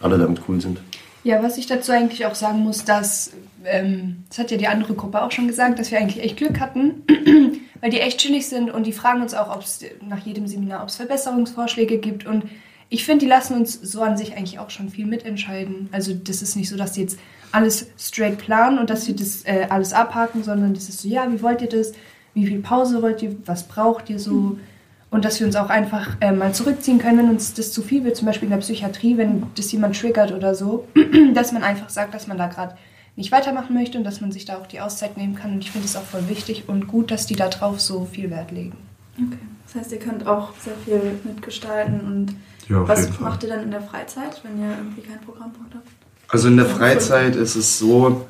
alle 0.00 0.18
damit 0.18 0.42
cool 0.48 0.60
sind. 0.60 0.80
Ja, 1.22 1.42
was 1.42 1.58
ich 1.58 1.66
dazu 1.66 1.92
eigentlich 1.92 2.24
auch 2.24 2.34
sagen 2.34 2.60
muss, 2.60 2.84
dass, 2.84 3.32
ähm, 3.64 4.24
das 4.28 4.38
hat 4.38 4.50
ja 4.50 4.56
die 4.56 4.68
andere 4.68 4.94
Gruppe 4.94 5.22
auch 5.22 5.30
schon 5.30 5.48
gesagt, 5.48 5.78
dass 5.78 5.90
wir 5.90 5.98
eigentlich 5.98 6.24
echt 6.24 6.38
Glück 6.38 6.60
hatten, 6.60 7.02
weil 7.80 7.90
die 7.90 8.00
echt 8.00 8.18
chillig 8.18 8.48
sind 8.48 8.70
und 8.70 8.86
die 8.86 8.92
fragen 8.92 9.20
uns 9.20 9.34
auch, 9.34 9.54
ob 9.54 9.62
es 9.62 9.80
nach 10.06 10.24
jedem 10.24 10.46
Seminar, 10.46 10.82
ob 10.82 10.88
es 10.88 10.96
Verbesserungsvorschläge 10.96 11.98
gibt 11.98 12.26
und 12.26 12.44
ich 12.92 13.04
finde, 13.04 13.24
die 13.24 13.30
lassen 13.30 13.54
uns 13.54 13.74
so 13.74 14.02
an 14.02 14.16
sich 14.16 14.36
eigentlich 14.36 14.58
auch 14.58 14.70
schon 14.70 14.88
viel 14.88 15.06
mitentscheiden. 15.06 15.88
Also 15.92 16.12
das 16.12 16.42
ist 16.42 16.56
nicht 16.56 16.68
so, 16.68 16.76
dass 16.76 16.92
die 16.92 17.02
jetzt 17.02 17.20
alles 17.52 17.86
straight 17.96 18.38
planen 18.38 18.80
und 18.80 18.90
dass 18.90 19.04
sie 19.04 19.14
das 19.14 19.44
äh, 19.44 19.68
alles 19.70 19.92
abhaken, 19.92 20.42
sondern 20.42 20.74
das 20.74 20.88
ist 20.88 21.00
so, 21.00 21.08
ja, 21.08 21.30
wie 21.30 21.40
wollt 21.40 21.62
ihr 21.62 21.68
das? 21.68 21.92
Wie 22.34 22.48
viel 22.48 22.58
Pause 22.60 23.00
wollt 23.00 23.22
ihr? 23.22 23.36
Was 23.46 23.68
braucht 23.68 24.10
ihr 24.10 24.18
so? 24.18 24.32
Mhm 24.32 24.60
und 25.10 25.24
dass 25.24 25.40
wir 25.40 25.46
uns 25.46 25.56
auch 25.56 25.70
einfach 25.70 26.16
äh, 26.20 26.32
mal 26.32 26.54
zurückziehen 26.54 26.98
können, 26.98 27.18
wenn 27.18 27.28
uns 27.30 27.54
das 27.54 27.72
zu 27.72 27.82
viel 27.82 28.04
wird, 28.04 28.16
zum 28.16 28.26
Beispiel 28.26 28.46
in 28.46 28.52
der 28.52 28.58
Psychiatrie, 28.58 29.16
wenn 29.16 29.44
das 29.56 29.72
jemand 29.72 29.98
triggert 29.98 30.32
oder 30.32 30.54
so, 30.54 30.86
dass 31.34 31.52
man 31.52 31.62
einfach 31.62 31.90
sagt, 31.90 32.14
dass 32.14 32.26
man 32.26 32.38
da 32.38 32.46
gerade 32.46 32.76
nicht 33.16 33.32
weitermachen 33.32 33.74
möchte 33.74 33.98
und 33.98 34.04
dass 34.04 34.20
man 34.20 34.30
sich 34.30 34.44
da 34.44 34.56
auch 34.56 34.66
die 34.66 34.80
Auszeit 34.80 35.16
nehmen 35.16 35.34
kann. 35.34 35.52
Und 35.52 35.58
ich 35.58 35.72
finde 35.72 35.86
es 35.86 35.96
auch 35.96 36.04
voll 36.04 36.28
wichtig 36.28 36.64
und 36.68 36.86
gut, 36.86 37.10
dass 37.10 37.26
die 37.26 37.34
da 37.34 37.48
drauf 37.48 37.80
so 37.80 38.08
viel 38.10 38.30
Wert 38.30 38.52
legen. 38.52 38.76
Okay. 39.16 39.38
Das 39.66 39.82
heißt, 39.82 39.92
ihr 39.92 39.98
könnt 39.98 40.26
auch 40.26 40.52
sehr 40.58 40.74
viel 40.84 41.18
mitgestalten 41.24 42.00
und 42.00 42.34
ja, 42.68 42.86
was 42.86 43.18
macht 43.20 43.42
ihr 43.42 43.48
dann 43.48 43.64
in 43.64 43.70
der 43.70 43.82
Freizeit, 43.82 44.40
wenn 44.44 44.60
ihr 44.60 44.70
irgendwie 44.76 45.02
kein 45.02 45.20
Programmpunkt 45.20 45.74
habt? 45.74 45.86
Also 46.28 46.48
in 46.48 46.56
der 46.56 46.66
Freizeit 46.66 47.34
ist 47.34 47.56
es 47.56 47.78
so, 47.78 48.26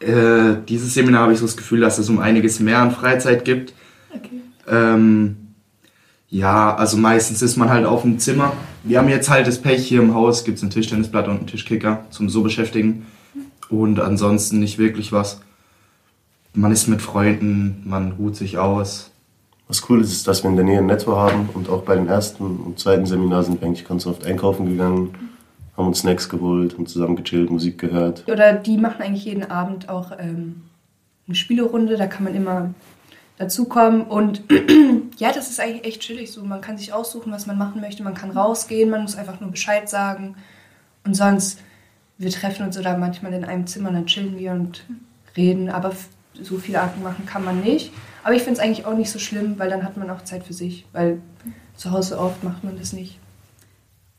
äh, 0.00 0.56
dieses 0.68 0.94
Seminar 0.94 1.22
habe 1.22 1.32
ich 1.32 1.38
so 1.38 1.46
das 1.46 1.56
Gefühl, 1.56 1.80
dass 1.80 1.98
es 1.98 2.08
um 2.08 2.18
einiges 2.18 2.58
mehr 2.58 2.78
an 2.78 2.90
Freizeit 2.90 3.44
gibt. 3.44 3.74
Okay. 4.14 4.42
Ähm, 4.68 5.47
ja, 6.30 6.74
also 6.74 6.96
meistens 6.98 7.40
ist 7.40 7.56
man 7.56 7.70
halt 7.70 7.86
auf 7.86 8.02
dem 8.02 8.18
Zimmer. 8.18 8.52
Wir 8.82 8.98
haben 8.98 9.08
jetzt 9.08 9.30
halt 9.30 9.46
das 9.46 9.60
Pech 9.60 9.86
hier 9.86 10.00
im 10.00 10.14
Haus, 10.14 10.44
gibt 10.44 10.58
es 10.58 10.64
ein 10.64 10.70
Tischtennisblatt 10.70 11.26
und 11.26 11.38
einen 11.38 11.46
Tischkicker 11.46 12.04
zum 12.10 12.28
so 12.28 12.42
beschäftigen. 12.42 13.06
Und 13.70 14.00
ansonsten 14.00 14.58
nicht 14.58 14.78
wirklich 14.78 15.12
was. 15.12 15.40
Man 16.54 16.72
ist 16.72 16.86
mit 16.86 17.00
Freunden, 17.00 17.82
man 17.84 18.12
ruht 18.12 18.36
sich 18.36 18.58
aus. 18.58 19.10
Was 19.68 19.88
cool 19.88 20.00
ist, 20.00 20.12
ist, 20.12 20.26
dass 20.26 20.42
wir 20.42 20.50
in 20.50 20.56
der 20.56 20.64
Nähe 20.64 20.78
ein 20.78 20.86
Netto 20.86 21.16
haben 21.16 21.50
und 21.52 21.68
auch 21.68 21.82
bei 21.82 21.94
dem 21.94 22.08
ersten 22.08 22.44
und 22.44 22.78
zweiten 22.78 23.04
Seminar 23.04 23.42
sind 23.44 23.60
wir 23.60 23.66
eigentlich 23.66 23.86
ganz 23.86 24.06
oft 24.06 24.24
einkaufen 24.24 24.66
gegangen, 24.66 25.10
haben 25.76 25.88
uns 25.88 26.00
Snacks 26.00 26.30
geholt 26.30 26.72
und 26.74 26.88
zusammen 26.88 27.16
gechillt, 27.16 27.50
Musik 27.50 27.78
gehört. 27.78 28.24
Oder 28.28 28.54
die 28.54 28.78
machen 28.78 29.02
eigentlich 29.02 29.26
jeden 29.26 29.50
Abend 29.50 29.90
auch 29.90 30.12
ähm, 30.18 30.62
eine 31.26 31.34
Spielerunde, 31.34 31.98
da 31.98 32.06
kann 32.06 32.24
man 32.24 32.34
immer 32.34 32.70
dazukommen. 33.38 34.02
Und 34.02 34.42
ja, 35.18 35.32
das 35.32 35.48
ist 35.48 35.60
eigentlich 35.60 35.84
echt 35.84 36.02
chillig 36.02 36.30
so. 36.30 36.42
Man 36.42 36.60
kann 36.60 36.76
sich 36.76 36.92
aussuchen, 36.92 37.32
was 37.32 37.46
man 37.46 37.56
machen 37.56 37.80
möchte. 37.80 38.02
Man 38.02 38.14
kann 38.14 38.30
rausgehen, 38.30 38.90
man 38.90 39.02
muss 39.02 39.16
einfach 39.16 39.40
nur 39.40 39.50
Bescheid 39.50 39.88
sagen. 39.88 40.36
Und 41.04 41.14
sonst, 41.14 41.60
wir 42.18 42.30
treffen 42.30 42.66
uns 42.66 42.76
oder 42.76 42.98
manchmal 42.98 43.32
in 43.32 43.44
einem 43.44 43.66
Zimmer, 43.66 43.92
dann 43.92 44.06
chillen 44.06 44.38
wir 44.38 44.52
und 44.52 44.84
reden. 45.36 45.70
Aber 45.70 45.92
so 46.40 46.58
viele 46.58 46.80
Arten 46.80 47.02
machen 47.02 47.24
kann 47.26 47.44
man 47.44 47.60
nicht. 47.60 47.92
Aber 48.24 48.34
ich 48.34 48.42
finde 48.42 48.60
es 48.60 48.64
eigentlich 48.64 48.84
auch 48.84 48.94
nicht 48.94 49.10
so 49.10 49.18
schlimm, 49.18 49.58
weil 49.58 49.70
dann 49.70 49.84
hat 49.84 49.96
man 49.96 50.10
auch 50.10 50.22
Zeit 50.24 50.44
für 50.44 50.52
sich. 50.52 50.84
Weil 50.92 51.20
zu 51.76 51.92
Hause 51.92 52.18
oft 52.18 52.42
macht 52.44 52.64
man 52.64 52.76
das 52.76 52.92
nicht. 52.92 53.18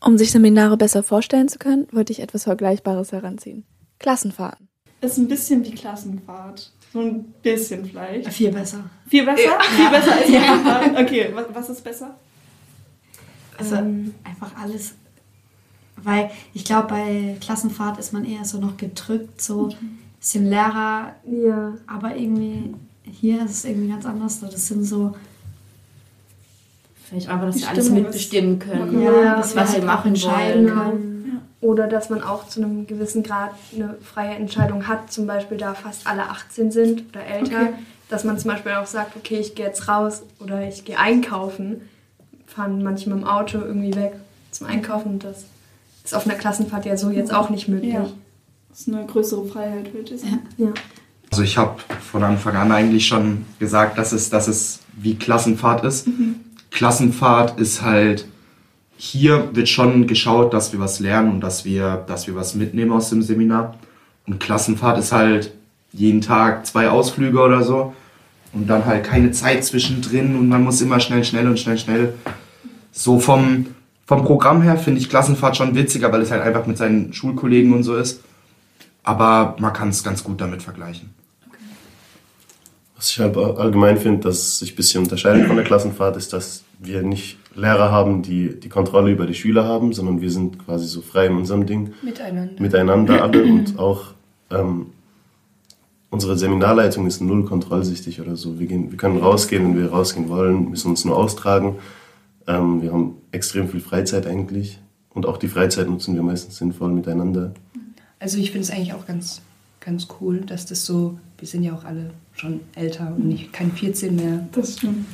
Um 0.01 0.17
sich 0.17 0.31
Seminare 0.31 0.77
besser 0.77 1.03
vorstellen 1.03 1.49
zu 1.49 1.59
können, 1.59 1.87
wollte 1.91 2.13
ich 2.13 2.21
etwas 2.21 2.45
Vergleichbares 2.45 3.11
heranziehen. 3.11 3.65
Klassenfahrten. 3.99 4.69
Ist 5.01 5.17
ein 5.17 5.27
bisschen 5.27 5.65
wie 5.65 5.71
Klassenfahrt. 5.71 6.71
So 6.91 7.01
ein 7.01 7.23
bisschen 7.43 7.85
vielleicht. 7.85 8.31
Viel 8.33 8.51
besser. 8.51 8.89
Viel 9.07 9.25
besser? 9.25 9.43
Ja. 9.43 9.59
Viel 9.61 9.89
besser 9.89 10.15
als 10.15 10.29
ja. 10.29 11.01
Okay, 11.01 11.29
was, 11.33 11.45
was 11.53 11.69
ist 11.69 11.83
besser? 11.83 12.15
Also 13.57 13.75
ähm. 13.75 14.13
einfach 14.23 14.51
alles. 14.59 14.95
Weil 15.97 16.31
ich 16.53 16.63
glaube, 16.63 16.87
bei 16.87 17.35
Klassenfahrt 17.41 17.99
ist 17.99 18.13
man 18.13 18.25
eher 18.25 18.45
so 18.45 18.57
noch 18.59 18.77
gedrückt, 18.77 19.41
so 19.41 19.67
ein 19.67 19.99
bisschen 20.19 20.49
Lehrer. 20.49 21.13
Ja. 21.29 21.73
Aber 21.85 22.15
irgendwie, 22.15 22.73
hier 23.03 23.45
ist 23.45 23.51
es 23.51 23.65
irgendwie 23.65 23.89
ganz 23.89 24.05
anders. 24.05 24.39
Das 24.39 24.67
sind 24.67 24.83
so. 24.83 25.15
Vielleicht 27.07 27.27
einfach, 27.27 27.47
dass 27.47 27.57
sie 27.57 27.65
alles 27.65 27.89
mitbestimmen 27.89 28.59
können. 28.59 29.01
Ja, 29.01 29.35
das, 29.35 29.55
was 29.55 29.73
sie 29.73 29.81
machen 29.81 30.09
entscheiden 30.09 30.75
wollen. 30.75 31.08
Oder 31.61 31.87
dass 31.87 32.09
man 32.09 32.23
auch 32.23 32.47
zu 32.47 32.61
einem 32.61 32.87
gewissen 32.87 33.21
Grad 33.21 33.51
eine 33.75 33.97
freie 34.01 34.35
Entscheidung 34.35 34.87
hat, 34.87 35.11
zum 35.11 35.27
Beispiel 35.27 35.57
da 35.57 35.73
fast 35.73 36.07
alle 36.07 36.29
18 36.29 36.71
sind 36.71 37.03
oder 37.09 37.25
älter, 37.25 37.61
okay. 37.61 37.73
dass 38.07 38.23
man 38.23 38.39
zum 38.39 38.51
Beispiel 38.51 38.71
auch 38.73 38.85
sagt, 38.85 39.17
okay, 39.17 39.39
ich 39.39 39.55
gehe 39.55 39.65
jetzt 39.65 39.89
raus 39.89 40.23
oder 40.39 40.65
ich 40.65 40.85
gehe 40.85 40.97
einkaufen, 40.97 41.81
fahren 42.47 42.81
manche 42.81 43.09
mit 43.09 43.19
dem 43.19 43.27
Auto 43.27 43.59
irgendwie 43.59 43.93
weg 43.95 44.13
zum 44.51 44.67
Einkaufen 44.67 45.13
und 45.13 45.23
das 45.23 45.45
ist 46.03 46.15
auf 46.15 46.25
einer 46.25 46.35
Klassenfahrt 46.35 46.85
ja 46.85 46.95
so 46.95 47.09
jetzt 47.09 47.33
auch 47.33 47.49
nicht 47.49 47.67
möglich. 47.67 47.93
Ja. 47.93 48.09
Das 48.69 48.81
ist 48.81 48.87
eine 48.87 49.05
größere 49.05 49.45
Freiheit, 49.45 49.93
würde 49.93 50.15
ich 50.15 50.21
sagen. 50.21 50.47
Ja. 50.57 50.73
Also 51.31 51.43
ich 51.43 51.57
habe 51.57 51.79
von 52.09 52.23
Anfang 52.23 52.55
an 52.55 52.71
eigentlich 52.71 53.05
schon 53.05 53.45
gesagt, 53.59 53.97
dass 53.97 54.13
es, 54.13 54.29
dass 54.29 54.47
es 54.47 54.79
wie 54.93 55.15
Klassenfahrt 55.15 55.83
ist. 55.83 56.07
Mhm. 56.07 56.35
Klassenfahrt 56.71 57.59
ist 57.59 57.81
halt 57.81 58.25
hier 59.01 59.55
wird 59.55 59.69
schon 59.69 60.07
geschaut, 60.07 60.53
dass 60.53 60.73
wir 60.73 60.79
was 60.81 60.99
lernen 60.99 61.31
und 61.31 61.39
dass 61.41 61.63
wir, 61.63 62.03
dass 62.07 62.27
wir 62.27 62.35
was 62.35 62.53
mitnehmen 62.53 62.91
aus 62.91 63.09
dem 63.09 63.21
Seminar. 63.21 63.75
Und 64.27 64.41
Klassenfahrt 64.41 64.99
ist 64.99 65.13
halt 65.13 65.53
jeden 65.93 66.19
Tag 66.19 66.65
zwei 66.65 66.89
Ausflüge 66.89 67.39
oder 67.39 67.63
so. 67.63 67.93
und 68.51 68.67
dann 68.67 68.85
halt 68.85 69.05
keine 69.05 69.31
Zeit 69.31 69.63
zwischendrin 69.63 70.35
und 70.35 70.49
man 70.49 70.63
muss 70.63 70.81
immer 70.81 70.99
schnell, 70.99 71.23
schnell 71.23 71.47
und 71.47 71.59
schnell, 71.59 71.77
schnell. 71.77 72.13
So 72.91 73.19
vom, 73.19 73.67
vom 74.05 74.25
Programm 74.25 74.61
her 74.63 74.77
finde 74.77 74.99
ich 74.99 75.09
Klassenfahrt 75.09 75.55
schon 75.55 75.75
witziger, 75.75 76.11
weil 76.11 76.21
es 76.21 76.31
halt 76.31 76.41
einfach 76.41 76.65
mit 76.65 76.77
seinen 76.77 77.13
Schulkollegen 77.13 77.71
und 77.73 77.83
so 77.83 77.95
ist. 77.95 78.21
Aber 79.03 79.55
man 79.59 79.71
kann 79.71 79.89
es 79.89 80.03
ganz 80.03 80.25
gut 80.25 80.41
damit 80.41 80.61
vergleichen. 80.61 81.13
Was 82.97 83.11
ich 83.11 83.19
halt 83.19 83.37
allgemein 83.37 83.97
finde, 83.97 84.27
dass 84.27 84.59
sich 84.59 84.73
ein 84.73 84.75
bisschen 84.75 85.03
unterscheidet 85.03 85.47
von 85.47 85.55
der 85.55 85.63
Klassenfahrt, 85.63 86.17
ist, 86.17 86.33
dass 86.33 86.63
wir 86.79 87.01
nicht 87.01 87.38
Lehrer 87.55 87.91
haben, 87.91 88.21
die 88.21 88.59
die 88.59 88.69
Kontrolle 88.69 89.11
über 89.11 89.25
die 89.25 89.33
Schüler 89.33 89.65
haben, 89.65 89.93
sondern 89.93 90.21
wir 90.21 90.31
sind 90.31 90.63
quasi 90.65 90.85
so 90.87 91.01
frei 91.01 91.27
in 91.27 91.35
unserem 91.35 91.65
Ding. 91.65 91.93
Miteinander. 92.01 92.61
Miteinander 92.61 93.23
alle 93.23 93.43
und 93.43 93.79
auch 93.79 94.13
ähm, 94.51 94.87
unsere 96.09 96.37
Seminarleitung 96.37 97.07
ist 97.07 97.21
null 97.21 97.45
kontrollsichtig 97.45 98.21
oder 98.21 98.35
so. 98.35 98.59
Wir, 98.59 98.67
gehen, 98.67 98.91
wir 98.91 98.97
können 98.97 99.17
rausgehen, 99.17 99.63
wenn 99.63 99.81
wir 99.81 99.89
rausgehen 99.89 100.29
wollen, 100.29 100.69
müssen 100.69 100.89
uns 100.89 101.05
nur 101.05 101.17
austragen. 101.17 101.77
Ähm, 102.47 102.81
wir 102.81 102.91
haben 102.91 103.17
extrem 103.31 103.67
viel 103.69 103.81
Freizeit 103.81 104.25
eigentlich 104.25 104.79
und 105.13 105.25
auch 105.25 105.37
die 105.37 105.47
Freizeit 105.47 105.89
nutzen 105.89 106.15
wir 106.15 106.23
meistens 106.23 106.57
sinnvoll 106.57 106.91
miteinander. 106.91 107.53
Also 108.19 108.37
ich 108.37 108.51
finde 108.51 108.65
es 108.65 108.71
eigentlich 108.71 108.93
auch 108.93 109.05
ganz, 109.05 109.41
ganz 109.79 110.07
cool, 110.19 110.41
dass 110.41 110.65
das 110.65 110.85
so, 110.85 111.19
wir 111.37 111.47
sind 111.47 111.63
ja 111.63 111.73
auch 111.73 111.85
alle 111.85 112.11
schon 112.33 112.61
älter 112.75 113.13
und 113.15 113.27
nicht 113.27 113.53
kein 113.53 113.71
14 113.71 114.15
mehr. 114.15 114.47
Das 114.51 114.77
stimmt. 114.77 115.05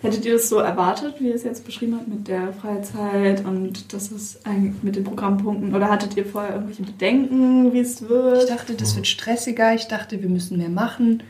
Hättet 0.00 0.24
ihr 0.24 0.34
das 0.34 0.48
so 0.48 0.58
erwartet, 0.58 1.16
wie 1.18 1.28
ihr 1.28 1.34
es 1.34 1.42
jetzt 1.42 1.64
beschrieben 1.64 1.96
habt, 1.96 2.06
mit 2.06 2.28
der 2.28 2.52
Freizeit 2.52 3.44
und 3.44 3.92
das 3.92 4.08
ist 4.08 4.40
mit 4.82 4.94
den 4.94 5.02
Programmpunkten? 5.02 5.74
Oder 5.74 5.90
hattet 5.90 6.16
ihr 6.16 6.24
vorher 6.24 6.54
irgendwelche 6.54 6.84
Bedenken, 6.84 7.72
wie 7.72 7.80
es 7.80 8.08
wird? 8.08 8.44
Ich 8.44 8.48
dachte, 8.48 8.74
das 8.74 8.94
wird 8.94 9.08
stressiger. 9.08 9.74
Ich 9.74 9.88
dachte, 9.88 10.22
wir 10.22 10.28
müssen 10.28 10.56
mehr 10.56 10.68
machen. 10.68 11.24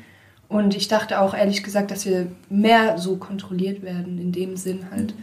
Und 0.49 0.77
ich 0.77 0.89
dachte 0.89 1.21
auch 1.21 1.35
ehrlich 1.35 1.63
gesagt, 1.63 1.91
dass 1.91 2.05
wir 2.05 2.27
mehr 2.51 2.99
so 2.99 3.17
kontrolliert 3.17 3.83
werden, 3.83 4.19
in 4.19 4.33
dem 4.33 4.57
Sinn 4.57 4.91
halt, 4.91 5.15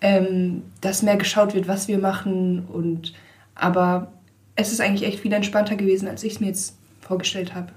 ähm, 0.00 0.62
dass 0.80 1.02
mehr 1.02 1.16
geschaut 1.16 1.54
wird, 1.54 1.68
was 1.68 1.86
wir 1.86 1.98
machen. 1.98 2.66
Und 2.66 3.12
aber 3.54 4.12
es 4.56 4.72
ist 4.72 4.80
eigentlich 4.80 5.08
echt 5.08 5.20
viel 5.20 5.32
entspannter 5.32 5.76
gewesen, 5.76 6.08
als 6.08 6.24
ich 6.24 6.34
es 6.34 6.40
mir 6.40 6.46
jetzt 6.48 6.76
vorgestellt 7.00 7.54
habe. 7.54 7.72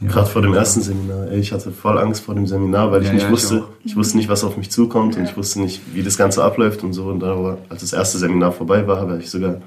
Ja. 0.00 0.08
Gerade 0.08 0.26
vor 0.26 0.42
dem 0.42 0.54
ersten 0.54 0.80
Seminar. 0.80 1.30
Ich 1.30 1.52
hatte 1.52 1.70
voll 1.70 1.98
Angst 1.98 2.24
vor 2.24 2.34
dem 2.34 2.46
Seminar, 2.46 2.90
weil 2.90 3.02
ich 3.02 3.08
ja, 3.08 3.14
nicht 3.14 3.24
ja, 3.24 3.30
wusste, 3.30 3.64
ich, 3.80 3.92
ich, 3.92 3.96
wusste 3.96 4.16
nicht, 4.16 4.28
was 4.28 4.42
auf 4.42 4.56
mich 4.56 4.70
zukommt 4.70 5.16
und 5.16 5.24
ich 5.24 5.36
wusste 5.36 5.60
nicht, 5.60 5.80
wie 5.94 6.02
das 6.02 6.18
Ganze 6.18 6.42
abläuft 6.42 6.82
und 6.82 6.92
so. 6.92 7.04
Und 7.04 7.20
da, 7.20 7.58
als 7.68 7.82
das 7.82 7.92
erste 7.92 8.18
Seminar 8.18 8.52
vorbei 8.52 8.86
war, 8.86 8.98
habe 8.98 9.18
ich 9.18 9.30
sogar, 9.30 9.52
traurig. 9.52 9.64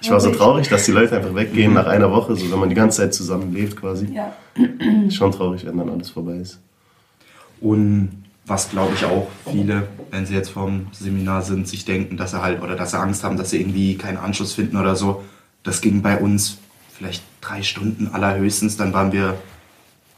ich 0.00 0.10
war 0.10 0.20
so 0.20 0.30
traurig, 0.30 0.68
dass 0.68 0.84
die 0.84 0.92
Leute 0.92 1.16
einfach 1.16 1.34
weggehen 1.34 1.70
mhm. 1.70 1.74
nach 1.74 1.86
einer 1.86 2.10
Woche, 2.12 2.36
so 2.36 2.50
wenn 2.52 2.60
man 2.60 2.68
die 2.68 2.76
ganze 2.76 2.98
Zeit 2.98 3.14
zusammen 3.14 3.52
lebt 3.52 3.76
quasi. 3.76 4.06
Ja. 4.14 4.32
Schon 5.10 5.32
traurig, 5.32 5.66
wenn 5.66 5.76
dann 5.76 5.88
alles 5.88 6.10
vorbei 6.10 6.36
ist. 6.36 6.60
Und 7.60 8.22
was 8.46 8.70
glaube 8.70 8.92
ich 8.94 9.04
auch 9.04 9.28
viele, 9.50 9.88
wenn 10.10 10.26
sie 10.26 10.34
jetzt 10.34 10.50
vom 10.50 10.88
Seminar 10.92 11.42
sind, 11.42 11.68
sich 11.68 11.84
denken, 11.84 12.16
dass 12.16 12.32
sie 12.32 12.42
halt 12.42 12.62
oder 12.62 12.74
dass 12.74 12.90
sie 12.90 12.98
Angst 12.98 13.24
haben, 13.24 13.36
dass 13.36 13.50
sie 13.50 13.60
irgendwie 13.60 13.96
keinen 13.96 14.16
Anschluss 14.16 14.52
finden 14.52 14.76
oder 14.76 14.96
so. 14.96 15.22
Das 15.62 15.80
ging 15.80 16.02
bei 16.02 16.18
uns 16.18 16.58
vielleicht 16.92 17.22
drei 17.40 17.62
Stunden 17.62 18.08
allerhöchstens, 18.12 18.76
dann 18.76 18.92
waren 18.92 19.12
wir 19.12 19.38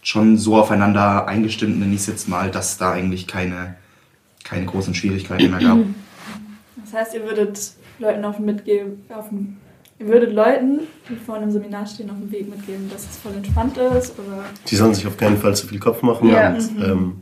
schon 0.05 0.37
so 0.37 0.57
aufeinander 0.57 1.27
eingestimmt, 1.27 1.81
nenne 1.81 1.95
ich 1.95 2.03
es 2.03 2.07
jetzt 2.07 2.29
mal, 2.29 2.51
dass 2.51 2.79
da 2.79 2.93
eigentlich 2.93 3.27
keine, 3.27 3.75
keine 4.45 4.67
großen 4.67 4.95
Schwierigkeiten 4.95 5.51
mehr 5.51 5.61
gab. 5.61 5.79
Das 6.85 6.93
heißt, 6.93 7.15
ihr 7.15 7.25
würdet 7.25 7.73
Leuten 7.99 8.25
auf 8.25 8.37
dem 8.37 8.45
mitgeben, 8.45 9.03
auf 9.09 9.31
dem, 9.31 9.57
ihr 9.99 10.07
würdet 10.07 10.33
Leuten, 10.35 10.81
die 11.09 11.17
vor 11.17 11.37
einem 11.37 11.51
Seminar 11.51 11.87
stehen, 11.87 12.11
auf 12.11 12.19
dem 12.19 12.31
Weg 12.31 12.49
mitgeben, 12.51 12.91
dass 12.91 13.05
es 13.11 13.17
voll 13.17 13.33
entspannt 13.33 13.79
ist? 13.79 14.13
Oder? 14.19 14.45
Die 14.69 14.77
sollen 14.77 14.95
sich 14.95 15.07
auf 15.07 15.17
keinen 15.17 15.39
Fall 15.39 15.57
zu 15.57 15.67
viel 15.67 15.79
Kopf 15.79 16.03
machen 16.03 16.29
ja. 16.29 16.51
und 16.51 16.77
mhm. 16.77 16.83
ähm, 16.83 17.21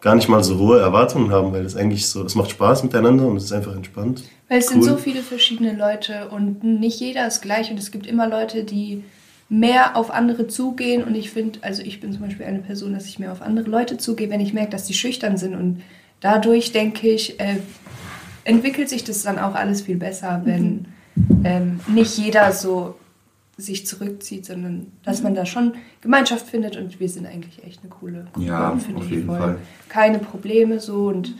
gar 0.00 0.16
nicht 0.16 0.28
mal 0.28 0.42
so 0.42 0.58
hohe 0.58 0.80
Erwartungen 0.80 1.30
haben, 1.30 1.52
weil 1.52 1.64
es 1.64 1.76
eigentlich 1.76 2.08
so, 2.08 2.24
es 2.24 2.34
macht 2.34 2.50
Spaß 2.50 2.82
miteinander 2.82 3.28
und 3.28 3.36
es 3.36 3.44
ist 3.44 3.52
einfach 3.52 3.76
entspannt. 3.76 4.24
Weil 4.48 4.58
es 4.58 4.66
cool. 4.66 4.72
sind 4.72 4.82
so 4.82 4.96
viele 4.96 5.22
verschiedene 5.22 5.76
Leute 5.76 6.28
und 6.30 6.64
nicht 6.64 6.98
jeder 6.98 7.28
ist 7.28 7.42
gleich 7.42 7.70
und 7.70 7.78
es 7.78 7.92
gibt 7.92 8.06
immer 8.06 8.28
Leute, 8.28 8.64
die 8.64 9.04
mehr 9.48 9.96
auf 9.96 10.10
andere 10.10 10.46
zugehen. 10.46 11.04
Und 11.04 11.14
ich 11.14 11.30
finde, 11.30 11.60
also 11.62 11.82
ich 11.82 12.00
bin 12.00 12.12
zum 12.12 12.22
Beispiel 12.22 12.46
eine 12.46 12.60
Person, 12.60 12.92
dass 12.92 13.06
ich 13.06 13.18
mehr 13.18 13.32
auf 13.32 13.42
andere 13.42 13.68
Leute 13.68 13.96
zugehe, 13.98 14.30
wenn 14.30 14.40
ich 14.40 14.54
merke, 14.54 14.70
dass 14.70 14.86
die 14.86 14.94
schüchtern 14.94 15.36
sind. 15.36 15.54
Und 15.54 15.82
dadurch, 16.20 16.72
denke 16.72 17.08
ich, 17.08 17.38
äh, 17.40 17.56
entwickelt 18.44 18.88
sich 18.88 19.04
das 19.04 19.22
dann 19.22 19.38
auch 19.38 19.54
alles 19.54 19.82
viel 19.82 19.96
besser, 19.96 20.42
wenn 20.44 20.86
mhm. 21.14 21.40
ähm, 21.44 21.80
nicht 21.88 22.18
jeder 22.18 22.52
so 22.52 22.96
sich 23.56 23.86
zurückzieht, 23.86 24.46
sondern 24.46 24.88
dass 25.04 25.22
man 25.22 25.34
da 25.34 25.46
schon 25.46 25.74
Gemeinschaft 26.00 26.46
findet 26.46 26.76
und 26.76 26.98
wir 26.98 27.08
sind 27.08 27.26
eigentlich 27.26 27.62
echt 27.64 27.80
eine 27.82 27.90
coole 27.90 28.26
Gruppe, 28.32 28.46
ja, 28.46 28.72
auf 28.72 28.88
jeden 29.08 29.26
Fall. 29.26 29.58
Keine 29.88 30.18
Probleme 30.18 30.80
so 30.80 31.06
und 31.06 31.34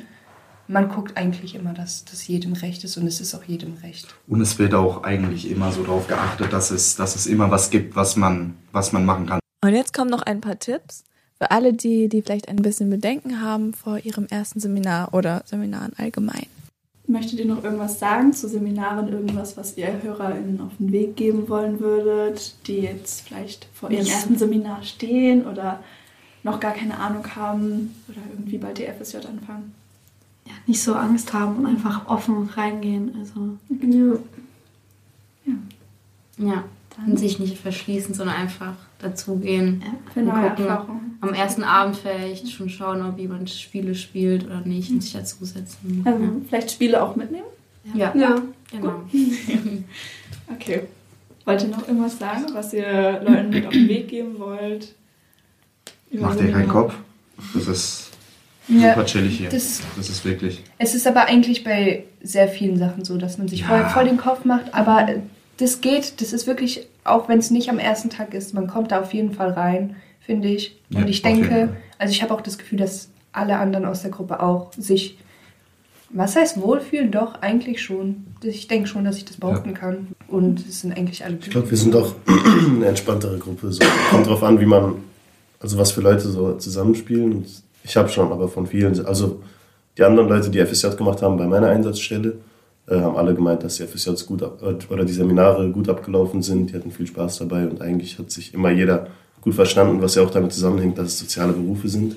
man 0.69 0.89
guckt 0.89 1.17
eigentlich 1.17 1.55
immer, 1.55 1.75
dass 1.75 2.05
das 2.05 2.27
jedem 2.27 2.55
recht 2.55 2.85
ist 2.85 2.97
und 2.97 3.07
es 3.07 3.21
ist 3.21 3.35
auch 3.35 3.45
jedem 3.45 3.75
recht. 3.83 4.15
Und 4.27 4.41
es 4.41 4.59
wird 4.59 4.75
auch 4.75 5.03
eigentlich 5.03 5.51
immer 5.51 5.73
so 5.73 5.83
darauf 5.83 6.07
geachtet, 6.07 6.53
dass 6.53 6.71
es, 6.71 6.97
dass 6.97 7.17
es 7.17 7.27
immer 7.27 7.51
was 7.51 7.71
gibt, 7.71 7.97
was 7.97 8.17
man, 8.17 8.55
was 8.73 8.93
man 8.93 9.05
machen 9.05 9.27
kann. 9.27 9.41
Und 9.63 9.75
jetzt 9.75 9.95
kommen 9.95 10.11
noch 10.11 10.23
ein 10.23 10.41
paar 10.41 10.59
Tipps 10.59 11.05
für 11.37 11.51
alle 11.51 11.73
die, 11.73 12.09
die 12.09 12.23
vielleicht 12.23 12.49
ein 12.49 12.57
bisschen 12.57 12.91
Bedenken 12.91 13.41
haben 13.41 13.75
vor 13.75 13.99
ihrem 13.99 14.27
ersten 14.27 14.61
Seminar 14.61 15.13
oder 15.13 15.43
Seminaren 15.47 15.93
allgemein. 15.97 16.47
Möchtet 17.07 17.39
ihr 17.39 17.47
noch 17.47 17.63
irgendwas 17.63 17.99
sagen 17.99 18.33
zu 18.33 18.49
Seminaren, 18.49 19.09
irgendwas, 19.09 19.59
was 19.59 19.77
ihr 19.77 20.03
HörerInnen 20.03 20.61
auf 20.63 20.73
den 20.79 20.91
Weg 20.91 21.17
geben 21.17 21.49
wollen 21.51 21.81
würdet, 21.81 22.55
die 22.67 22.79
jetzt 22.79 23.23
vielleicht 23.23 23.69
vor 23.75 23.91
ihrem 23.91 24.07
ersten 24.07 24.39
Seminar 24.39 24.83
stehen 24.83 25.47
oder 25.47 25.83
noch 26.43 26.61
gar 26.61 26.73
keine 26.73 26.99
Ahnung 26.99 27.27
haben 27.37 27.95
oder 28.09 28.21
irgendwie 28.31 28.57
bald 28.57 28.79
die 28.79 28.87
FSJ 28.87 29.19
anfangen? 29.19 29.75
Ja, 30.47 30.53
nicht 30.67 30.83
so 30.83 30.95
Angst 30.95 31.33
haben 31.33 31.57
und 31.57 31.67
einfach 31.67 32.07
offen 32.07 32.49
reingehen. 32.55 33.15
Also, 33.19 33.57
ja. 33.69 35.55
Ja. 36.37 36.47
ja. 36.47 36.65
Dann 36.97 37.17
sich 37.17 37.41
nicht 37.41 37.59
verschließen, 37.59 38.15
sondern 38.15 38.37
einfach 38.37 38.75
dazugehen. 39.01 39.83
Ja, 39.85 40.13
für 40.13 40.23
neue 40.23 40.51
gucken. 40.51 41.19
Am 41.21 41.35
ersten 41.35 41.65
Abend 41.65 41.97
vielleicht 41.97 42.51
schon 42.51 42.69
schauen, 42.69 43.17
wie 43.17 43.27
man 43.27 43.49
Spiele 43.49 43.97
spielt 43.97 44.45
oder 44.47 44.61
nicht 44.61 44.91
und 44.91 45.03
sich 45.03 45.13
dazusetzen. 45.13 46.03
Also 46.05 46.23
ja. 46.23 46.31
vielleicht 46.49 46.71
Spiele 46.71 47.03
auch 47.03 47.17
mitnehmen? 47.17 47.47
Ja. 47.95 48.15
Ja, 48.15 48.41
genau. 48.71 49.03
okay. 50.53 50.83
Wollt 51.45 51.63
ihr 51.63 51.69
noch 51.69 51.87
irgendwas 51.87 52.19
sagen, 52.19 52.45
was 52.53 52.73
ihr 52.73 53.21
Leuten 53.23 53.51
mit 53.51 53.67
auf 53.67 53.73
den 53.73 53.89
Weg 53.89 54.09
geben 54.09 54.39
wollt? 54.39 54.95
Macht 56.11 56.41
dir 56.41 56.53
keinen 56.53 56.69
Kopf. 56.69 56.95
Das 57.53 57.67
ist 57.67 58.11
ja, 58.69 58.95
super 58.95 59.07
chillig 59.07 59.39
hier. 59.39 59.51
Das, 59.51 59.81
das, 59.97 60.09
ist 60.09 60.25
wirklich. 60.25 60.63
Es 60.79 60.95
ist 60.95 61.07
aber 61.07 61.27
eigentlich 61.27 61.65
bei 61.65 62.05
sehr 62.23 62.49
vielen 62.49 62.79
Sachen 62.79 63.05
so, 63.05 63.19
dass 63.19 63.39
man 63.39 63.49
sich 63.49 63.61
ja. 63.61 63.67
voll, 63.67 63.85
voll 63.91 64.05
den 64.07 64.17
Kopf 64.17 64.45
macht. 64.45 64.73
Aber 64.75 65.07
das 65.59 65.81
geht, 65.81 66.21
das 66.21 66.33
ist 66.33 66.47
wirklich, 66.47 66.87
auch 67.05 67.29
wenn 67.29 67.39
es 67.39 67.51
nicht 67.51 67.69
am 67.69 67.79
ersten 67.79 68.11
Tag 68.11 68.35
ist, 68.35 68.55
man 68.55 68.67
kommt 68.67 68.93
da 68.93 69.01
auf 69.01 69.13
jeden 69.13 69.33
Fall 69.33 69.51
rein, 69.51 69.97
finde 70.21 70.49
ich. 70.49 70.81
Und 70.93 71.03
ja, 71.03 71.07
ich 71.07 71.23
denke, 71.23 71.77
also 71.99 72.13
ich 72.13 72.23
habe 72.23 72.33
auch 72.35 72.41
das 72.41 72.59
Gefühl, 72.59 72.79
dass 72.79 73.09
alle 73.33 73.59
anderen 73.59 73.85
aus 73.85 74.03
der 74.03 74.11
Gruppe 74.11 74.41
auch 74.41 74.73
sich, 74.73 75.19
was 76.11 76.37
heißt 76.37 76.61
wohlfühlen? 76.61 77.11
Doch, 77.11 77.43
eigentlich 77.43 77.83
schon. 77.83 78.25
Ich 78.43 78.69
denke 78.69 78.89
schon, 78.89 79.05
dass 79.05 79.17
ich 79.17 79.25
das 79.25 79.37
behaupten 79.37 79.71
ja. 79.71 79.77
kann. 79.77 80.09
Und 80.29 80.61
es 80.61 80.81
sind 80.81 80.97
eigentlich 80.97 81.25
alle. 81.25 81.37
Ich 81.41 81.51
glaube, 81.51 81.71
wir 81.71 81.79
sind 81.79 81.95
auch 81.95 82.15
eine 82.69 82.87
entspanntere 82.87 83.39
Gruppe. 83.39 83.73
So. 83.73 83.85
Kommt 84.11 84.27
drauf 84.27 84.43
an, 84.43 84.61
wie 84.61 84.67
man, 84.67 84.97
also 85.61 85.77
was 85.77 85.93
für 85.93 86.01
Leute 86.01 86.29
so 86.29 86.55
zusammenspielen. 86.55 87.33
Und 87.33 87.64
ich 87.85 87.97
habe 87.97 88.09
schon, 88.09 88.33
aber 88.33 88.49
von 88.49 88.67
vielen, 88.67 89.05
also 89.05 89.43
die 89.97 90.03
anderen 90.03 90.29
Leute, 90.29 90.51
die 90.51 90.65
FSJ 90.65 90.97
gemacht 90.97 91.23
haben 91.23 91.37
bei 91.37 91.47
meiner 91.47 91.69
Einsatzstelle, 91.69 92.39
äh, 92.89 92.97
haben 92.97 93.17
alle 93.17 93.35
gemeint, 93.35 93.63
dass 93.63 93.77
die 93.77 93.85
FSJs 93.85 94.27
gut 94.27 94.43
ab, 94.43 94.61
oder 94.89 95.05
die 95.05 95.13
Seminare 95.13 95.71
gut 95.71 95.89
abgelaufen 95.89 96.43
sind. 96.43 96.71
Die 96.71 96.75
hatten 96.75 96.91
viel 96.91 97.07
Spaß 97.07 97.39
dabei 97.39 97.69
und 97.69 97.81
eigentlich 97.83 98.19
hat 98.19 98.31
sich 98.31 98.55
immer 98.55 98.71
jeder 98.71 99.09
gut 99.43 99.55
verstanden, 99.55 100.01
was 100.01 100.15
ja 100.15 100.23
auch 100.23 100.31
damit 100.31 100.53
zusammenhängt, 100.53 100.99
dass 100.99 101.09
es 101.09 101.19
soziale 101.19 101.53
Berufe 101.53 101.89
sind 101.89 102.17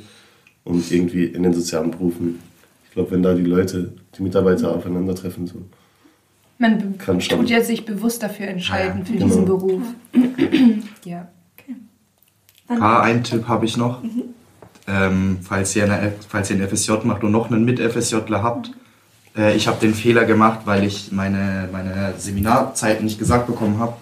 und 0.63 0.89
irgendwie 0.89 1.25
in 1.25 1.43
den 1.43 1.53
sozialen 1.53 1.91
Berufen. 1.91 2.39
Ich 2.85 2.91
glaube, 2.91 3.11
wenn 3.11 3.21
da 3.21 3.33
die 3.33 3.43
Leute, 3.43 3.93
die 4.17 4.23
Mitarbeiter 4.23 4.73
aufeinandertreffen, 4.73 5.47
so. 5.47 5.61
Man 6.59 6.97
kann 6.97 7.21
schon. 7.21 7.39
tut 7.39 7.49
ja 7.51 7.61
sich 7.61 7.85
bewusst 7.85 8.23
dafür 8.23 8.47
entscheiden, 8.47 8.99
ja, 8.99 9.05
für 9.05 9.13
genau. 9.13 9.25
diesen 9.25 9.45
Beruf. 9.45 9.81
ja. 11.05 11.27
Okay. 11.53 11.75
Ah, 12.67 13.01
einen 13.01 13.23
Tipp 13.23 13.47
habe 13.47 13.65
ich 13.65 13.77
noch. 13.77 14.01
Mhm 14.01 14.33
ähm, 14.87 15.39
falls, 15.41 15.75
ihr 15.75 15.83
eine, 15.83 16.13
falls 16.27 16.49
ihr 16.49 16.55
ein 16.55 16.67
FSJ 16.67 16.93
macht 17.03 17.23
und 17.23 17.31
noch 17.31 17.51
einen 17.51 17.65
Mit-FSJler 17.65 18.41
habt. 18.41 18.71
Äh, 19.35 19.55
ich 19.55 19.67
habe 19.67 19.79
den 19.79 19.93
Fehler 19.93 20.25
gemacht, 20.25 20.61
weil 20.65 20.83
ich 20.83 21.11
meine, 21.11 21.69
meine 21.71 22.13
Seminarzeiten 22.17 23.05
nicht 23.05 23.19
gesagt 23.19 23.47
bekommen 23.47 23.79
habe. 23.79 23.93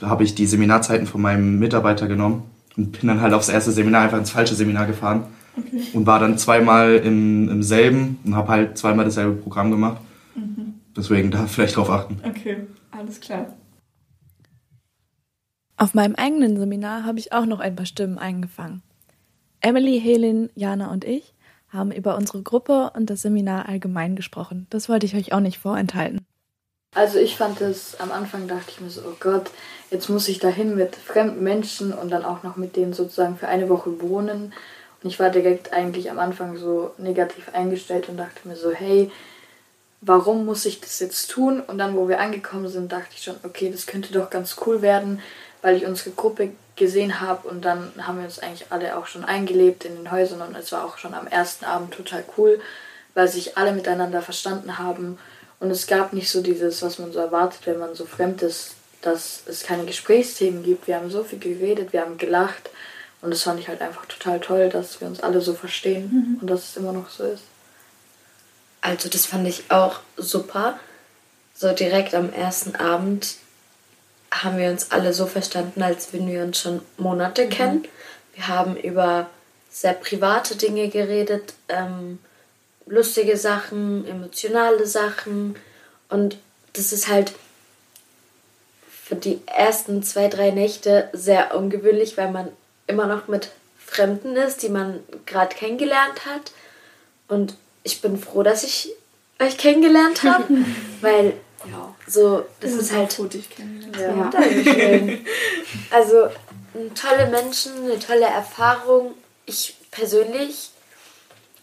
Da 0.00 0.08
habe 0.08 0.24
ich 0.24 0.34
die 0.34 0.46
Seminarzeiten 0.46 1.06
von 1.06 1.20
meinem 1.20 1.58
Mitarbeiter 1.58 2.08
genommen 2.08 2.42
und 2.76 2.92
bin 2.92 3.08
dann 3.08 3.20
halt 3.20 3.32
aufs 3.32 3.48
erste 3.48 3.72
Seminar 3.72 4.02
einfach 4.02 4.18
ins 4.18 4.30
falsche 4.30 4.54
Seminar 4.54 4.86
gefahren. 4.86 5.24
Okay. 5.56 5.82
Und 5.94 6.06
war 6.06 6.18
dann 6.18 6.36
zweimal 6.36 6.96
im, 6.96 7.48
im 7.48 7.62
selben 7.62 8.18
und 8.24 8.34
habe 8.34 8.48
halt 8.48 8.76
zweimal 8.76 9.06
dasselbe 9.06 9.32
Programm 9.32 9.70
gemacht. 9.70 9.98
Mhm. 10.34 10.74
Deswegen 10.94 11.30
da 11.30 11.46
vielleicht 11.46 11.76
drauf 11.76 11.88
achten. 11.88 12.20
Okay, 12.24 12.66
alles 12.90 13.20
klar. 13.20 13.54
Auf 15.78 15.94
meinem 15.94 16.14
eigenen 16.14 16.58
Seminar 16.58 17.04
habe 17.04 17.18
ich 17.18 17.32
auch 17.32 17.46
noch 17.46 17.60
ein 17.60 17.76
paar 17.76 17.86
Stimmen 17.86 18.18
eingefangen. 18.18 18.82
Emily, 19.60 20.00
Helen, 20.00 20.50
Jana 20.54 20.90
und 20.90 21.04
ich 21.04 21.34
haben 21.68 21.90
über 21.92 22.16
unsere 22.16 22.42
Gruppe 22.42 22.92
und 22.94 23.10
das 23.10 23.22
Seminar 23.22 23.68
allgemein 23.68 24.16
gesprochen. 24.16 24.66
Das 24.70 24.88
wollte 24.88 25.06
ich 25.06 25.14
euch 25.14 25.32
auch 25.32 25.40
nicht 25.40 25.58
vorenthalten. 25.58 26.24
Also 26.94 27.18
ich 27.18 27.36
fand 27.36 27.60
es, 27.60 28.00
am 28.00 28.10
Anfang 28.10 28.48
dachte 28.48 28.70
ich 28.70 28.80
mir 28.80 28.88
so, 28.88 29.02
oh 29.02 29.16
Gott, 29.20 29.50
jetzt 29.90 30.08
muss 30.08 30.28
ich 30.28 30.38
dahin 30.38 30.76
mit 30.76 30.96
fremden 30.96 31.42
Menschen 31.42 31.92
und 31.92 32.10
dann 32.10 32.24
auch 32.24 32.42
noch 32.42 32.56
mit 32.56 32.76
denen 32.76 32.94
sozusagen 32.94 33.36
für 33.36 33.48
eine 33.48 33.68
Woche 33.68 34.00
wohnen. 34.00 34.54
Und 35.02 35.10
ich 35.10 35.20
war 35.20 35.28
direkt 35.28 35.74
eigentlich 35.74 36.10
am 36.10 36.18
Anfang 36.18 36.56
so 36.56 36.92
negativ 36.96 37.50
eingestellt 37.52 38.08
und 38.08 38.16
dachte 38.16 38.48
mir 38.48 38.56
so, 38.56 38.72
hey, 38.72 39.10
warum 40.00 40.46
muss 40.46 40.64
ich 40.64 40.80
das 40.80 41.00
jetzt 41.00 41.30
tun? 41.30 41.60
Und 41.60 41.76
dann, 41.76 41.96
wo 41.96 42.08
wir 42.08 42.20
angekommen 42.20 42.68
sind, 42.68 42.92
dachte 42.92 43.10
ich 43.14 43.22
schon, 43.22 43.36
okay, 43.42 43.70
das 43.70 43.86
könnte 43.86 44.12
doch 44.12 44.30
ganz 44.30 44.56
cool 44.64 44.80
werden, 44.80 45.20
weil 45.60 45.76
ich 45.76 45.84
unsere 45.84 46.10
Gruppe 46.12 46.52
gesehen 46.76 47.20
habe 47.20 47.48
und 47.48 47.64
dann 47.64 47.92
haben 47.98 48.18
wir 48.18 48.24
uns 48.24 48.38
eigentlich 48.38 48.66
alle 48.70 48.96
auch 48.96 49.06
schon 49.06 49.24
eingelebt 49.24 49.84
in 49.84 49.96
den 49.96 50.10
Häusern 50.10 50.42
und 50.42 50.54
es 50.56 50.72
war 50.72 50.84
auch 50.84 50.98
schon 50.98 51.14
am 51.14 51.26
ersten 51.26 51.64
Abend 51.64 51.94
total 51.94 52.24
cool, 52.36 52.60
weil 53.14 53.28
sich 53.28 53.56
alle 53.56 53.72
miteinander 53.72 54.22
verstanden 54.22 54.78
haben 54.78 55.18
und 55.58 55.70
es 55.70 55.86
gab 55.86 56.12
nicht 56.12 56.30
so 56.30 56.42
dieses, 56.42 56.82
was 56.82 56.98
man 56.98 57.12
so 57.12 57.18
erwartet, 57.18 57.60
wenn 57.64 57.78
man 57.78 57.94
so 57.94 58.04
fremd 58.04 58.42
ist, 58.42 58.74
dass 59.00 59.42
es 59.46 59.62
keine 59.62 59.84
Gesprächsthemen 59.84 60.62
gibt. 60.62 60.86
Wir 60.86 60.96
haben 60.96 61.10
so 61.10 61.24
viel 61.24 61.38
geredet, 61.38 61.92
wir 61.92 62.02
haben 62.02 62.18
gelacht 62.18 62.70
und 63.22 63.30
das 63.30 63.42
fand 63.42 63.58
ich 63.60 63.68
halt 63.68 63.80
einfach 63.80 64.06
total 64.06 64.40
toll, 64.40 64.68
dass 64.68 65.00
wir 65.00 65.08
uns 65.08 65.20
alle 65.20 65.40
so 65.40 65.54
verstehen 65.54 66.10
mhm. 66.12 66.38
und 66.40 66.50
dass 66.50 66.70
es 66.70 66.76
immer 66.76 66.92
noch 66.92 67.08
so 67.08 67.24
ist. 67.24 67.44
Also 68.82 69.08
das 69.08 69.26
fand 69.26 69.48
ich 69.48 69.70
auch 69.70 70.00
super. 70.16 70.78
So 71.54 71.72
direkt 71.72 72.14
am 72.14 72.32
ersten 72.32 72.76
Abend 72.76 73.36
haben 74.42 74.58
wir 74.58 74.70
uns 74.70 74.90
alle 74.90 75.12
so 75.12 75.26
verstanden, 75.26 75.82
als 75.82 76.12
würden 76.12 76.28
wir 76.28 76.42
uns 76.42 76.60
schon 76.60 76.82
Monate 76.98 77.44
mhm. 77.44 77.50
kennen. 77.50 77.88
Wir 78.34 78.48
haben 78.48 78.76
über 78.76 79.30
sehr 79.70 79.94
private 79.94 80.56
Dinge 80.56 80.88
geredet, 80.88 81.54
ähm, 81.68 82.18
lustige 82.86 83.36
Sachen, 83.36 84.06
emotionale 84.08 84.86
Sachen. 84.86 85.56
Und 86.08 86.38
das 86.72 86.92
ist 86.92 87.08
halt 87.08 87.32
für 89.04 89.16
die 89.16 89.40
ersten 89.46 90.02
zwei, 90.02 90.28
drei 90.28 90.50
Nächte 90.50 91.08
sehr 91.12 91.56
ungewöhnlich, 91.56 92.16
weil 92.16 92.30
man 92.30 92.48
immer 92.86 93.06
noch 93.06 93.28
mit 93.28 93.50
Fremden 93.78 94.36
ist, 94.36 94.62
die 94.62 94.68
man 94.68 95.00
gerade 95.26 95.54
kennengelernt 95.54 96.26
hat. 96.26 96.52
Und 97.28 97.54
ich 97.82 98.00
bin 98.00 98.18
froh, 98.18 98.42
dass 98.42 98.64
ich 98.64 98.90
euch 99.38 99.56
kennengelernt 99.58 100.22
habe, 100.22 100.46
weil 101.00 101.34
ja, 101.70 101.94
so, 102.06 102.44
das 102.60 102.72
ist 102.72 102.92
halt. 102.92 103.12
Froh, 103.12 103.24
dich 103.24 103.50
kennengelernt. 103.50 104.34
Ja, 104.34 104.40
ja. 104.40 104.50
Dankeschön. 104.64 105.26
also, 105.90 106.28
tolle 106.94 107.26
Menschen, 107.30 107.84
eine 107.84 107.98
tolle 107.98 108.26
Erfahrung. 108.26 109.14
Ich 109.46 109.76
persönlich, 109.90 110.70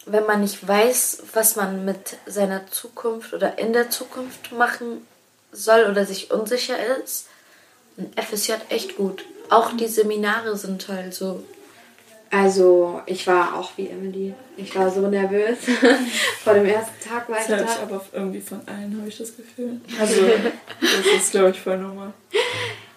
wenn 0.06 0.26
man 0.26 0.42
nicht 0.42 0.68
weiß, 0.68 1.24
was 1.34 1.56
man 1.56 1.86
mit 1.86 2.18
seiner 2.26 2.68
Zukunft 2.68 3.34
oder 3.34 3.58
in 3.60 3.74
der 3.74 3.90
Zukunft 3.90 4.52
machen 4.52 5.06
soll 5.52 5.86
oder 5.90 6.06
sich 6.06 6.32
unsicher 6.32 6.78
ist, 6.98 7.28
ein 7.98 8.12
FSJ 8.18 8.54
echt 8.70 8.98
gut. 8.98 9.24
Auch 9.50 9.74
die 9.74 9.88
Seminare 9.88 10.58
sind 10.58 10.82
toll, 10.82 11.12
so 11.12 11.44
also 12.34 13.00
ich 13.06 13.28
war 13.28 13.56
auch 13.56 13.70
wie 13.78 13.90
Emily. 13.90 14.34
Ich 14.58 14.76
war 14.76 14.90
so 14.90 15.08
nervös. 15.08 15.58
Vor 16.44 16.56
dem 16.56 16.66
ersten 16.66 17.08
Tag 17.08 17.30
war 17.30 17.36
das 17.36 17.48
ich 17.48 17.56
da. 17.56 17.64
Ich 17.64 17.80
aber 17.80 18.04
irgendwie 18.12 18.42
von 18.42 18.60
allen, 18.66 18.98
habe 18.98 19.08
ich 19.08 19.18
das 19.20 19.38
Gefühl. 19.38 19.80
Also 20.00 20.22
das 20.82 21.16
ist, 21.16 21.32
glaube 21.32 21.52
ich, 21.52 21.62
voll 21.62 21.78
normal. 21.78 22.12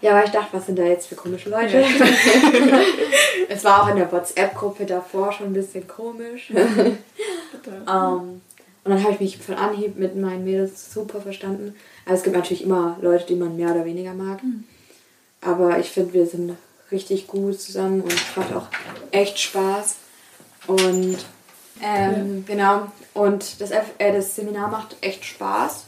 Ja, 0.01 0.13
aber 0.13 0.25
ich 0.25 0.31
dachte, 0.31 0.49
was 0.53 0.65
sind 0.65 0.79
da 0.79 0.85
jetzt 0.85 1.09
für 1.09 1.17
komische 1.17 1.51
Leute? 1.51 1.81
Ja. 1.81 1.87
es 3.51 3.63
war 3.63 3.83
auch 3.83 3.89
in 3.89 3.97
der 3.97 4.11
WhatsApp-Gruppe 4.11 4.87
davor 4.87 5.31
schon 5.33 5.49
ein 5.49 5.53
bisschen 5.53 5.87
komisch. 5.87 6.51
um, 6.51 6.57
ähm, 7.67 8.41
und 8.85 8.91
dann 8.91 9.03
habe 9.03 9.13
ich 9.15 9.21
mich 9.21 9.37
von 9.37 9.57
Anhieb 9.57 9.99
mit 9.99 10.17
meinen 10.17 10.45
Mädels 10.45 10.95
super 10.95 11.21
verstanden. 11.21 11.75
Also 12.07 12.19
es 12.19 12.23
gibt 12.23 12.37
natürlich 12.37 12.65
immer 12.65 12.97
Leute, 13.03 13.27
die 13.27 13.35
man 13.35 13.55
mehr 13.55 13.73
oder 13.73 13.85
weniger 13.85 14.15
mag. 14.15 14.43
Mhm. 14.43 14.65
Aber 15.43 15.79
ich 15.79 15.91
finde, 15.91 16.15
wir 16.15 16.27
sind 16.27 16.57
richtig 16.91 17.27
gut 17.27 17.61
zusammen 17.61 18.01
und 18.01 18.13
es 18.13 18.37
macht 18.37 18.55
auch 18.55 18.69
echt 19.11 19.39
Spaß. 19.39 19.97
Und 20.67 21.19
ähm, 21.83 22.45
ja. 22.49 22.55
genau, 22.55 22.93
und 23.15 23.61
das, 23.61 23.71
F 23.71 23.87
äh, 23.99 24.13
das 24.13 24.35
Seminar 24.35 24.69
macht 24.69 24.97
echt 25.01 25.25
Spaß. 25.25 25.85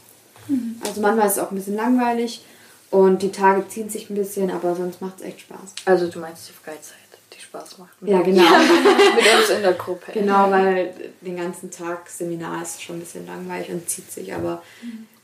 Mhm. 0.47 0.81
Also 0.85 1.01
manchmal 1.01 1.27
ist 1.27 1.33
es 1.33 1.39
auch 1.39 1.51
ein 1.51 1.55
bisschen 1.55 1.75
langweilig 1.75 2.43
und 2.91 3.21
die 3.21 3.31
Tage 3.31 3.67
ziehen 3.67 3.89
sich 3.89 4.09
ein 4.09 4.15
bisschen, 4.15 4.51
aber 4.51 4.75
sonst 4.75 5.01
macht 5.01 5.17
es 5.17 5.25
echt 5.25 5.41
Spaß. 5.41 5.75
Also 5.85 6.07
du 6.07 6.19
meinst 6.19 6.49
die 6.49 6.53
Freizeit, 6.53 6.97
die 7.33 7.41
Spaß 7.41 7.77
macht. 7.77 7.91
Ja, 8.01 8.21
genau. 8.21 8.43
mit 9.15 9.25
uns 9.39 9.49
in 9.55 9.61
der 9.61 9.73
Gruppe. 9.73 10.11
Genau, 10.13 10.49
weil 10.49 10.93
den 11.21 11.37
ganzen 11.37 11.71
Tag 11.71 12.09
Seminar 12.09 12.61
ist 12.61 12.81
schon 12.81 12.97
ein 12.97 12.99
bisschen 13.01 13.25
langweilig 13.25 13.69
und 13.69 13.89
zieht 13.89 14.11
sich, 14.11 14.33
aber 14.33 14.61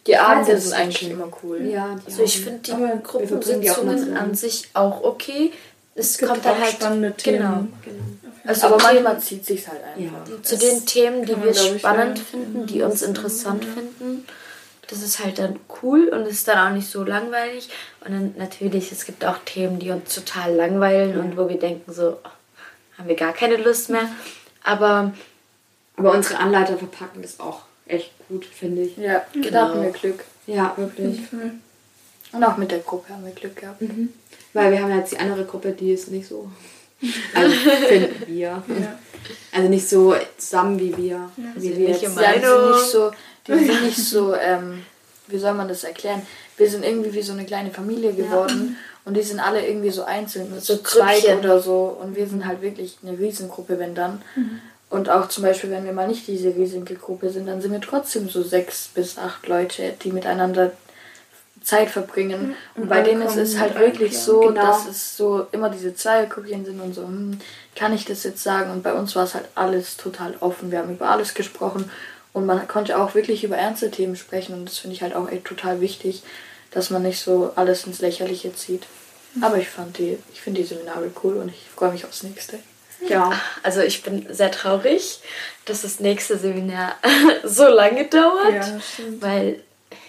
die 0.07 0.17
Abende 0.17 0.57
sind 0.57 0.73
eigentlich 0.73 1.09
immer 1.09 1.29
cool. 1.43 1.61
Ja, 1.65 1.97
also 2.05 2.23
ich 2.23 2.41
finde 2.41 2.59
die 2.59 3.03
Gruppensitzungen 3.03 4.15
an 4.15 4.35
sich 4.35 4.69
auch 4.73 5.03
okay. 5.03 5.51
Es, 5.95 6.19
es 6.19 6.27
kommt 6.27 6.45
dann 6.45 6.59
halt 6.59 6.73
spannende 6.73 7.13
Themen. 7.13 7.37
Genau, 7.37 7.67
genau. 7.83 8.03
Also 8.45 8.67
aber 8.67 8.83
manchmal 8.83 9.19
zieht 9.19 9.45
sich 9.45 9.67
halt 9.67 9.81
einfach. 9.83 10.29
Ja. 10.29 10.43
Zu 10.43 10.57
den 10.57 10.85
Themen, 10.85 11.25
die 11.25 11.41
wir 11.41 11.53
spannend 11.53 12.19
finden, 12.19 12.67
die 12.67 12.83
uns 12.83 13.01
interessant 13.01 13.63
ja. 13.63 13.71
finden, 13.71 14.25
das 14.87 15.01
ist 15.01 15.23
halt 15.23 15.39
dann 15.39 15.59
cool 15.81 16.09
und 16.09 16.21
es 16.21 16.33
ist 16.33 16.47
dann 16.47 16.67
auch 16.67 16.75
nicht 16.75 16.87
so 16.87 17.03
langweilig. 17.03 17.69
Und 18.01 18.11
dann 18.11 18.35
natürlich, 18.37 18.91
es 18.91 19.05
gibt 19.05 19.25
auch 19.25 19.39
Themen, 19.45 19.79
die 19.79 19.89
uns 19.89 20.13
total 20.13 20.53
langweilen 20.53 21.15
ja. 21.15 21.19
und 21.19 21.37
wo 21.37 21.49
wir 21.49 21.57
denken 21.57 21.91
so, 21.91 22.19
oh, 22.23 22.29
haben 22.99 23.07
wir 23.07 23.15
gar 23.15 23.33
keine 23.33 23.57
Lust 23.57 23.89
mehr. 23.89 24.07
Aber, 24.63 25.13
aber 25.97 26.11
unsere 26.11 26.39
Anleiter 26.39 26.77
verpacken 26.77 27.23
das 27.23 27.39
auch 27.39 27.63
echt 27.85 28.11
gut, 28.27 28.45
finde 28.45 28.83
ich. 28.83 28.97
Ja, 28.97 29.25
genau. 29.33 29.49
da 29.49 29.69
haben 29.69 29.83
wir 29.83 29.91
Glück. 29.91 30.23
Ja, 30.47 30.73
wirklich. 30.77 31.19
Und 32.31 32.43
auch 32.43 32.57
mit 32.57 32.71
der 32.71 32.79
Gruppe 32.79 33.13
haben 33.13 33.25
wir 33.25 33.31
Glück 33.31 33.55
gehabt. 33.55 33.81
Mhm. 33.81 34.13
Weil 34.53 34.71
wir 34.71 34.81
haben 34.81 34.95
jetzt 34.95 35.11
die 35.11 35.17
andere 35.17 35.45
Gruppe, 35.45 35.71
die 35.71 35.91
ist 35.93 36.11
nicht 36.11 36.27
so. 36.27 36.49
Also 37.33 37.53
finden 37.87 38.23
wir. 38.27 38.39
Ja. 38.39 38.63
Also 39.51 39.69
nicht 39.69 39.87
so 39.87 40.15
zusammen 40.37 40.79
wie 40.79 40.95
wir. 40.95 41.29
Ja, 41.37 41.53
wie 41.55 41.77
wir 41.77 41.89
nicht 41.89 42.01
jetzt. 42.01 42.17
Ja, 42.17 42.33
die 42.33 42.39
sind 42.45 42.71
nicht 42.71 42.91
so, 42.91 43.11
die 43.47 43.53
sind 43.65 43.83
nicht 43.83 43.97
so 43.97 44.35
ähm, 44.35 44.83
wie 45.27 45.37
soll 45.37 45.53
man 45.53 45.67
das 45.67 45.83
erklären? 45.83 46.21
Wir 46.57 46.69
sind 46.69 46.83
irgendwie 46.83 47.13
wie 47.13 47.21
so 47.21 47.33
eine 47.33 47.45
kleine 47.45 47.71
Familie 47.71 48.13
geworden. 48.13 48.77
Ja. 48.77 48.77
Und 49.05 49.15
die 49.15 49.21
sind 49.21 49.39
alle 49.39 49.65
irgendwie 49.65 49.91
so 49.91 50.03
einzeln, 50.03 50.51
so 50.59 50.77
zwei 50.77 51.37
oder 51.37 51.59
so. 51.59 51.97
Und 52.01 52.15
wir 52.15 52.27
sind 52.27 52.45
halt 52.45 52.61
wirklich 52.61 52.97
eine 53.03 53.17
Riesengruppe, 53.17 53.77
wenn 53.79 53.93
dann. 53.95 54.21
Mhm. 54.35 54.61
Und 54.89 55.09
auch 55.09 55.27
zum 55.27 55.43
Beispiel, 55.43 55.71
wenn 55.71 55.85
wir 55.85 55.93
mal 55.93 56.07
nicht 56.07 56.27
diese 56.27 56.55
riesige 56.55 56.95
Gruppe 56.95 57.29
sind, 57.29 57.47
dann 57.47 57.61
sind 57.61 57.71
wir 57.71 57.81
trotzdem 57.81 58.29
so 58.29 58.43
sechs 58.43 58.89
bis 58.93 59.17
acht 59.17 59.47
Leute, 59.47 59.93
die 60.03 60.11
miteinander 60.11 60.71
Zeit 61.65 61.89
verbringen. 61.89 62.49
Mhm. 62.49 62.55
Und, 62.75 62.83
und 62.83 62.89
bei 62.89 63.01
denen 63.01 63.23
ist 63.23 63.35
es 63.35 63.59
halt 63.59 63.77
wirklich 63.79 64.17
so, 64.17 64.39
genau. 64.41 64.61
dass 64.61 64.87
es 64.87 65.17
so 65.17 65.47
immer 65.51 65.69
diese 65.69 65.95
Zweierkopien 65.95 66.63
sind 66.63 66.79
und 66.79 66.93
so, 66.93 67.03
hm, 67.03 67.39
kann 67.75 67.93
ich 67.93 68.05
das 68.05 68.23
jetzt 68.23 68.43
sagen? 68.43 68.71
Und 68.71 68.83
bei 68.83 68.93
uns 68.93 69.15
war 69.15 69.23
es 69.23 69.33
halt 69.33 69.47
alles 69.55 69.97
total 69.97 70.35
offen. 70.39 70.71
Wir 70.71 70.79
haben 70.79 70.93
über 70.93 71.09
alles 71.09 71.33
gesprochen 71.33 71.89
und 72.31 72.45
man 72.45 72.67
konnte 72.67 72.97
auch 72.97 73.15
wirklich 73.15 73.43
über 73.43 73.57
ernste 73.57 73.89
Themen 73.89 74.15
sprechen. 74.15 74.53
Und 74.53 74.69
das 74.69 74.77
finde 74.77 74.95
ich 74.95 75.01
halt 75.01 75.15
auch 75.15 75.29
echt 75.29 75.45
total 75.45 75.81
wichtig, 75.81 76.21
dass 76.71 76.91
man 76.91 77.01
nicht 77.01 77.19
so 77.19 77.51
alles 77.55 77.85
ins 77.87 77.99
Lächerliche 77.99 78.53
zieht. 78.53 78.85
Mhm. 79.33 79.43
Aber 79.43 79.57
ich 79.57 79.69
fand 79.69 79.97
die, 79.97 80.19
ich 80.31 80.41
finde 80.41 80.61
die 80.61 80.67
Seminare 80.67 81.11
cool 81.23 81.37
und 81.37 81.49
ich 81.49 81.67
freue 81.75 81.91
mich 81.91 82.05
aufs 82.05 82.23
nächste. 82.23 82.59
Ja, 83.07 83.33
also 83.63 83.81
ich 83.81 84.03
bin 84.03 84.25
sehr 84.33 84.51
traurig, 84.51 85.19
dass 85.65 85.81
das 85.81 85.99
nächste 85.99 86.37
Seminar 86.37 86.95
so 87.43 87.67
lange 87.67 88.05
dauert, 88.05 88.53
ja, 88.53 88.79
weil 89.19 89.61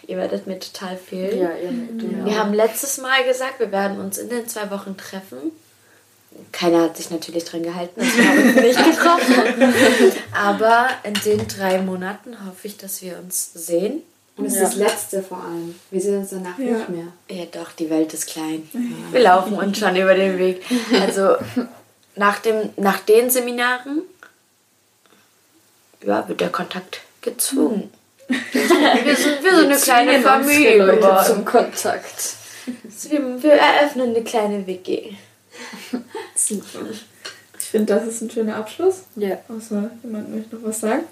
ihr 0.06 0.16
werdet 0.16 0.46
mir 0.46 0.58
total 0.58 0.96
fehlen. 0.96 1.40
Ja, 1.40 1.50
ihr, 1.56 1.70
mhm. 1.70 2.24
Wir 2.24 2.38
haben 2.38 2.54
letztes 2.54 2.98
Mal 2.98 3.24
gesagt, 3.24 3.58
wir 3.60 3.72
werden 3.72 4.00
uns 4.00 4.18
in 4.18 4.28
den 4.28 4.48
zwei 4.48 4.70
Wochen 4.70 4.96
treffen. 4.96 5.52
Keiner 6.52 6.82
hat 6.82 6.96
sich 6.96 7.10
natürlich 7.10 7.44
dran 7.44 7.62
gehalten, 7.62 7.98
dass 8.00 8.16
wir 8.16 8.30
uns 8.30 8.54
nicht 8.60 8.84
getroffen. 8.90 9.74
Aber 10.34 10.88
in 11.02 11.14
den 11.14 11.48
drei 11.48 11.80
Monaten 11.80 12.36
hoffe 12.46 12.66
ich, 12.68 12.76
dass 12.76 13.00
wir 13.00 13.18
uns 13.18 13.52
sehen. 13.54 14.02
Und 14.36 14.44
es 14.44 14.54
ja. 14.54 14.64
ist 14.64 14.72
das 14.72 14.76
Letzte 14.76 15.22
vor 15.22 15.38
allem. 15.38 15.74
Wir 15.90 16.00
sehen 16.00 16.18
uns 16.18 16.28
danach 16.30 16.58
ja. 16.58 16.72
nicht 16.72 16.88
mehr. 16.90 17.06
Ja, 17.30 17.44
doch, 17.50 17.72
die 17.72 17.88
Welt 17.88 18.12
ist 18.12 18.26
klein. 18.26 18.68
Wir 19.10 19.20
laufen 19.20 19.54
uns 19.54 19.78
schon 19.78 19.96
über 19.96 20.14
den 20.14 20.38
Weg. 20.38 20.62
Also 21.00 21.36
nach, 22.16 22.38
dem, 22.40 22.70
nach 22.76 23.00
den 23.00 23.30
Seminaren 23.30 24.02
ja, 26.02 26.26
wird 26.28 26.40
der 26.40 26.50
Kontakt 26.50 27.00
gezwungen. 27.20 27.90
Wir 28.28 29.16
sind, 29.16 29.44
wir 29.44 29.54
sind 29.54 29.66
eine 29.66 29.76
kleine 29.76 30.20
Familie 30.20 30.78
geworden. 30.78 31.26
zum 31.26 31.44
Kontakt. 31.44 32.36
Wir, 33.08 33.42
wir 33.42 33.52
eröffnen 33.52 34.10
eine 34.10 34.24
kleine 34.24 34.66
WG. 34.66 35.12
Super. 36.34 36.80
Ich 37.58 37.66
finde, 37.66 37.94
das 37.94 38.06
ist 38.06 38.22
ein 38.22 38.30
schöner 38.30 38.56
Abschluss. 38.56 39.02
Ja. 39.16 39.38
Außer 39.48 39.90
jemand 40.02 40.34
möchte 40.34 40.56
noch 40.56 40.64
was 40.64 40.80
sagen. 40.80 41.04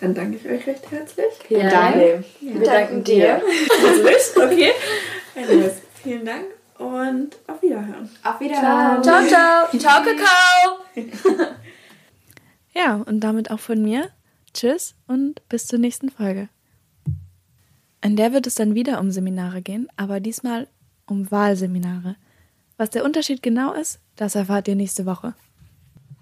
Dann 0.00 0.14
danke 0.14 0.36
ich 0.36 0.46
euch 0.46 0.66
recht 0.66 0.90
herzlich. 0.90 1.32
Vielen 1.48 1.62
ja. 1.62 1.70
Dank. 1.70 1.96
Ja. 1.96 2.20
Wir 2.40 2.60
danken 2.60 3.04
dir. 3.04 3.42
Also, 3.86 4.40
okay. 4.40 4.72
Anyways, 5.34 5.74
vielen 6.02 6.24
Dank 6.24 6.55
und 6.78 7.36
auf 7.46 7.62
Wiederhören. 7.62 8.08
Auf 8.22 8.40
Wiederhören. 8.40 9.02
Ciao, 9.02 9.26
ciao. 9.26 9.66
Ciao, 9.78 10.02
Kakao. 10.02 11.54
Ja, 12.76 12.96
und 12.96 13.20
damit 13.20 13.50
auch 13.50 13.58
von 13.58 13.82
mir. 13.82 14.10
Tschüss 14.52 14.94
und 15.06 15.40
bis 15.48 15.66
zur 15.66 15.78
nächsten 15.78 16.10
Folge. 16.10 16.50
In 18.02 18.16
der 18.16 18.34
wird 18.34 18.46
es 18.46 18.54
dann 18.54 18.74
wieder 18.74 19.00
um 19.00 19.10
Seminare 19.10 19.62
gehen, 19.62 19.88
aber 19.96 20.20
diesmal 20.20 20.68
um 21.06 21.30
Wahlseminare. 21.30 22.16
Was 22.76 22.90
der 22.90 23.04
Unterschied 23.04 23.42
genau 23.42 23.72
ist, 23.72 23.98
das 24.14 24.34
erfahrt 24.34 24.68
ihr 24.68 24.76
nächste 24.76 25.06
Woche. 25.06 25.32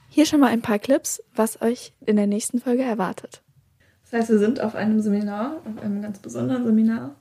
Hier 0.09 0.27
schon 0.27 0.39
mal 0.39 0.47
ein 0.47 0.63
paar 0.63 0.79
Clips, 0.79 1.21
was 1.35 1.61
euch 1.61 1.93
in 2.07 2.15
der 2.15 2.29
nächsten 2.29 2.61
Folge 2.61 2.85
erwartet. 2.85 3.43
Das 4.05 4.13
heißt, 4.13 4.31
wir 4.31 4.39
sind 4.39 4.61
auf 4.61 4.77
einem 4.77 5.01
Seminar, 5.01 5.57
auf 5.65 5.83
einem 5.83 6.03
ganz 6.03 6.21
besonderen 6.21 6.65
Seminar, 6.65 7.17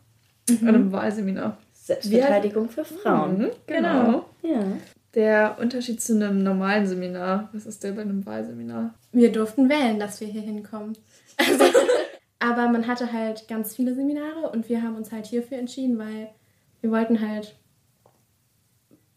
mhm. 0.48 0.67
einem 0.67 0.91
Wahlseminar. 0.91 1.58
Selbstverteidigung 1.84 2.69
für 2.69 2.86
Frauen. 2.86 3.38
Mhm, 3.38 3.52
genau. 3.67 4.06
genau. 4.06 4.26
Ja. 4.41 4.63
Der 5.15 5.58
Unterschied 5.60 6.02
zu 6.02 6.15
einem 6.15 6.41
normalen 6.41 6.88
Seminar, 6.88 7.50
was 7.52 7.65
ist 7.65 7.84
der 7.84 7.91
bei 7.91 8.04
einem 8.04 8.26
Wahlseminar? 8.26 8.93
Wir 9.12 9.34
durften 9.34 9.67
wählen, 9.67 10.00
dass 10.00 10.22
wir 10.22 10.28
hier 10.28 10.41
hinkommen. 10.41 10.98
Also, 11.36 11.63
aber 12.38 12.67
man 12.67 12.86
hatte 12.86 13.12
halt 13.12 13.48
ganz 13.48 13.76
viele 13.76 13.96
Seminare 13.96 14.52
und 14.52 14.69
wir 14.69 14.84
haben 14.84 14.96
uns 14.96 15.12
halt 15.12 15.26
hierfür 15.26 15.58
entschieden, 15.58 15.98
weil 15.98 16.30
wir 16.82 16.91
wollten 16.91 17.19
halt 17.28 17.56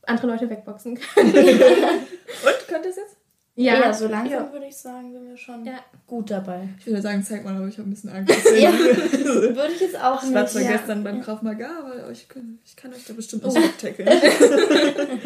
andere 0.07 0.29
Leute 0.29 0.49
wegboxen 0.49 0.95
können. 0.95 1.35
und 1.35 2.69
könnt 2.69 2.87
ihr 2.87 2.91
es 2.91 2.97
jetzt? 2.97 3.19
Ja, 3.59 3.81
ja 3.81 3.93
so 3.95 4.07
langsam 4.07 4.45
ja. 4.45 4.53
würde 4.53 4.67
ich 4.67 4.77
sagen, 4.77 5.13
sind 5.13 5.29
wir 5.29 5.37
schon 5.39 5.65
ja. 5.65 5.79
gut 6.07 6.31
dabei. 6.31 6.69
Ich 6.79 6.87
würde 6.87 7.01
sagen, 7.01 7.23
zeig 7.23 7.43
mal, 7.43 7.57
aber 7.57 7.67
ich 7.67 7.79
habe 7.79 7.89
ein 7.89 7.91
bisschen 7.91 8.11
Angst. 8.11 8.35
ja, 8.59 8.71
würde 8.73 9.73
ich 9.75 9.81
jetzt 9.81 9.99
auch 9.99 10.23
ich 10.23 10.29
nicht. 10.29 10.31
Ich 10.31 10.35
war 10.35 10.47
zwar 10.47 10.63
gestern 10.63 11.03
beim 11.03 11.23
Krav 11.23 11.41
Maga, 11.41 11.71
aber 11.81 12.11
ich 12.11 12.29
kann, 12.29 12.59
ich 12.67 12.77
kann 12.77 12.93
euch 12.93 13.07
da 13.07 13.15
bestimmt 13.15 13.47
auch 13.47 13.53
oh. 13.53 13.57
wegtackeln. 13.57 14.09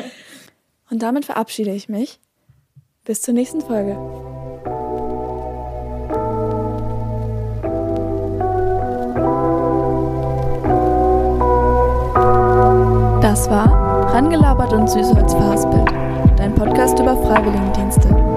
Und 0.90 1.02
damit 1.02 1.24
verabschiede 1.24 1.72
ich 1.72 1.88
mich. 1.88 2.20
Bis 3.04 3.22
zur 3.22 3.34
nächsten 3.34 3.60
Folge. 3.60 3.96
Das 13.22 13.48
war 13.48 14.12
Rangelabert 14.12 14.72
und 14.72 14.88
Süßholz 14.88 15.32
Fastbild, 15.32 15.88
dein 16.40 16.55
Podcast 16.55 16.98
über 16.98 17.14
Freiwilligendienste. 17.16 18.29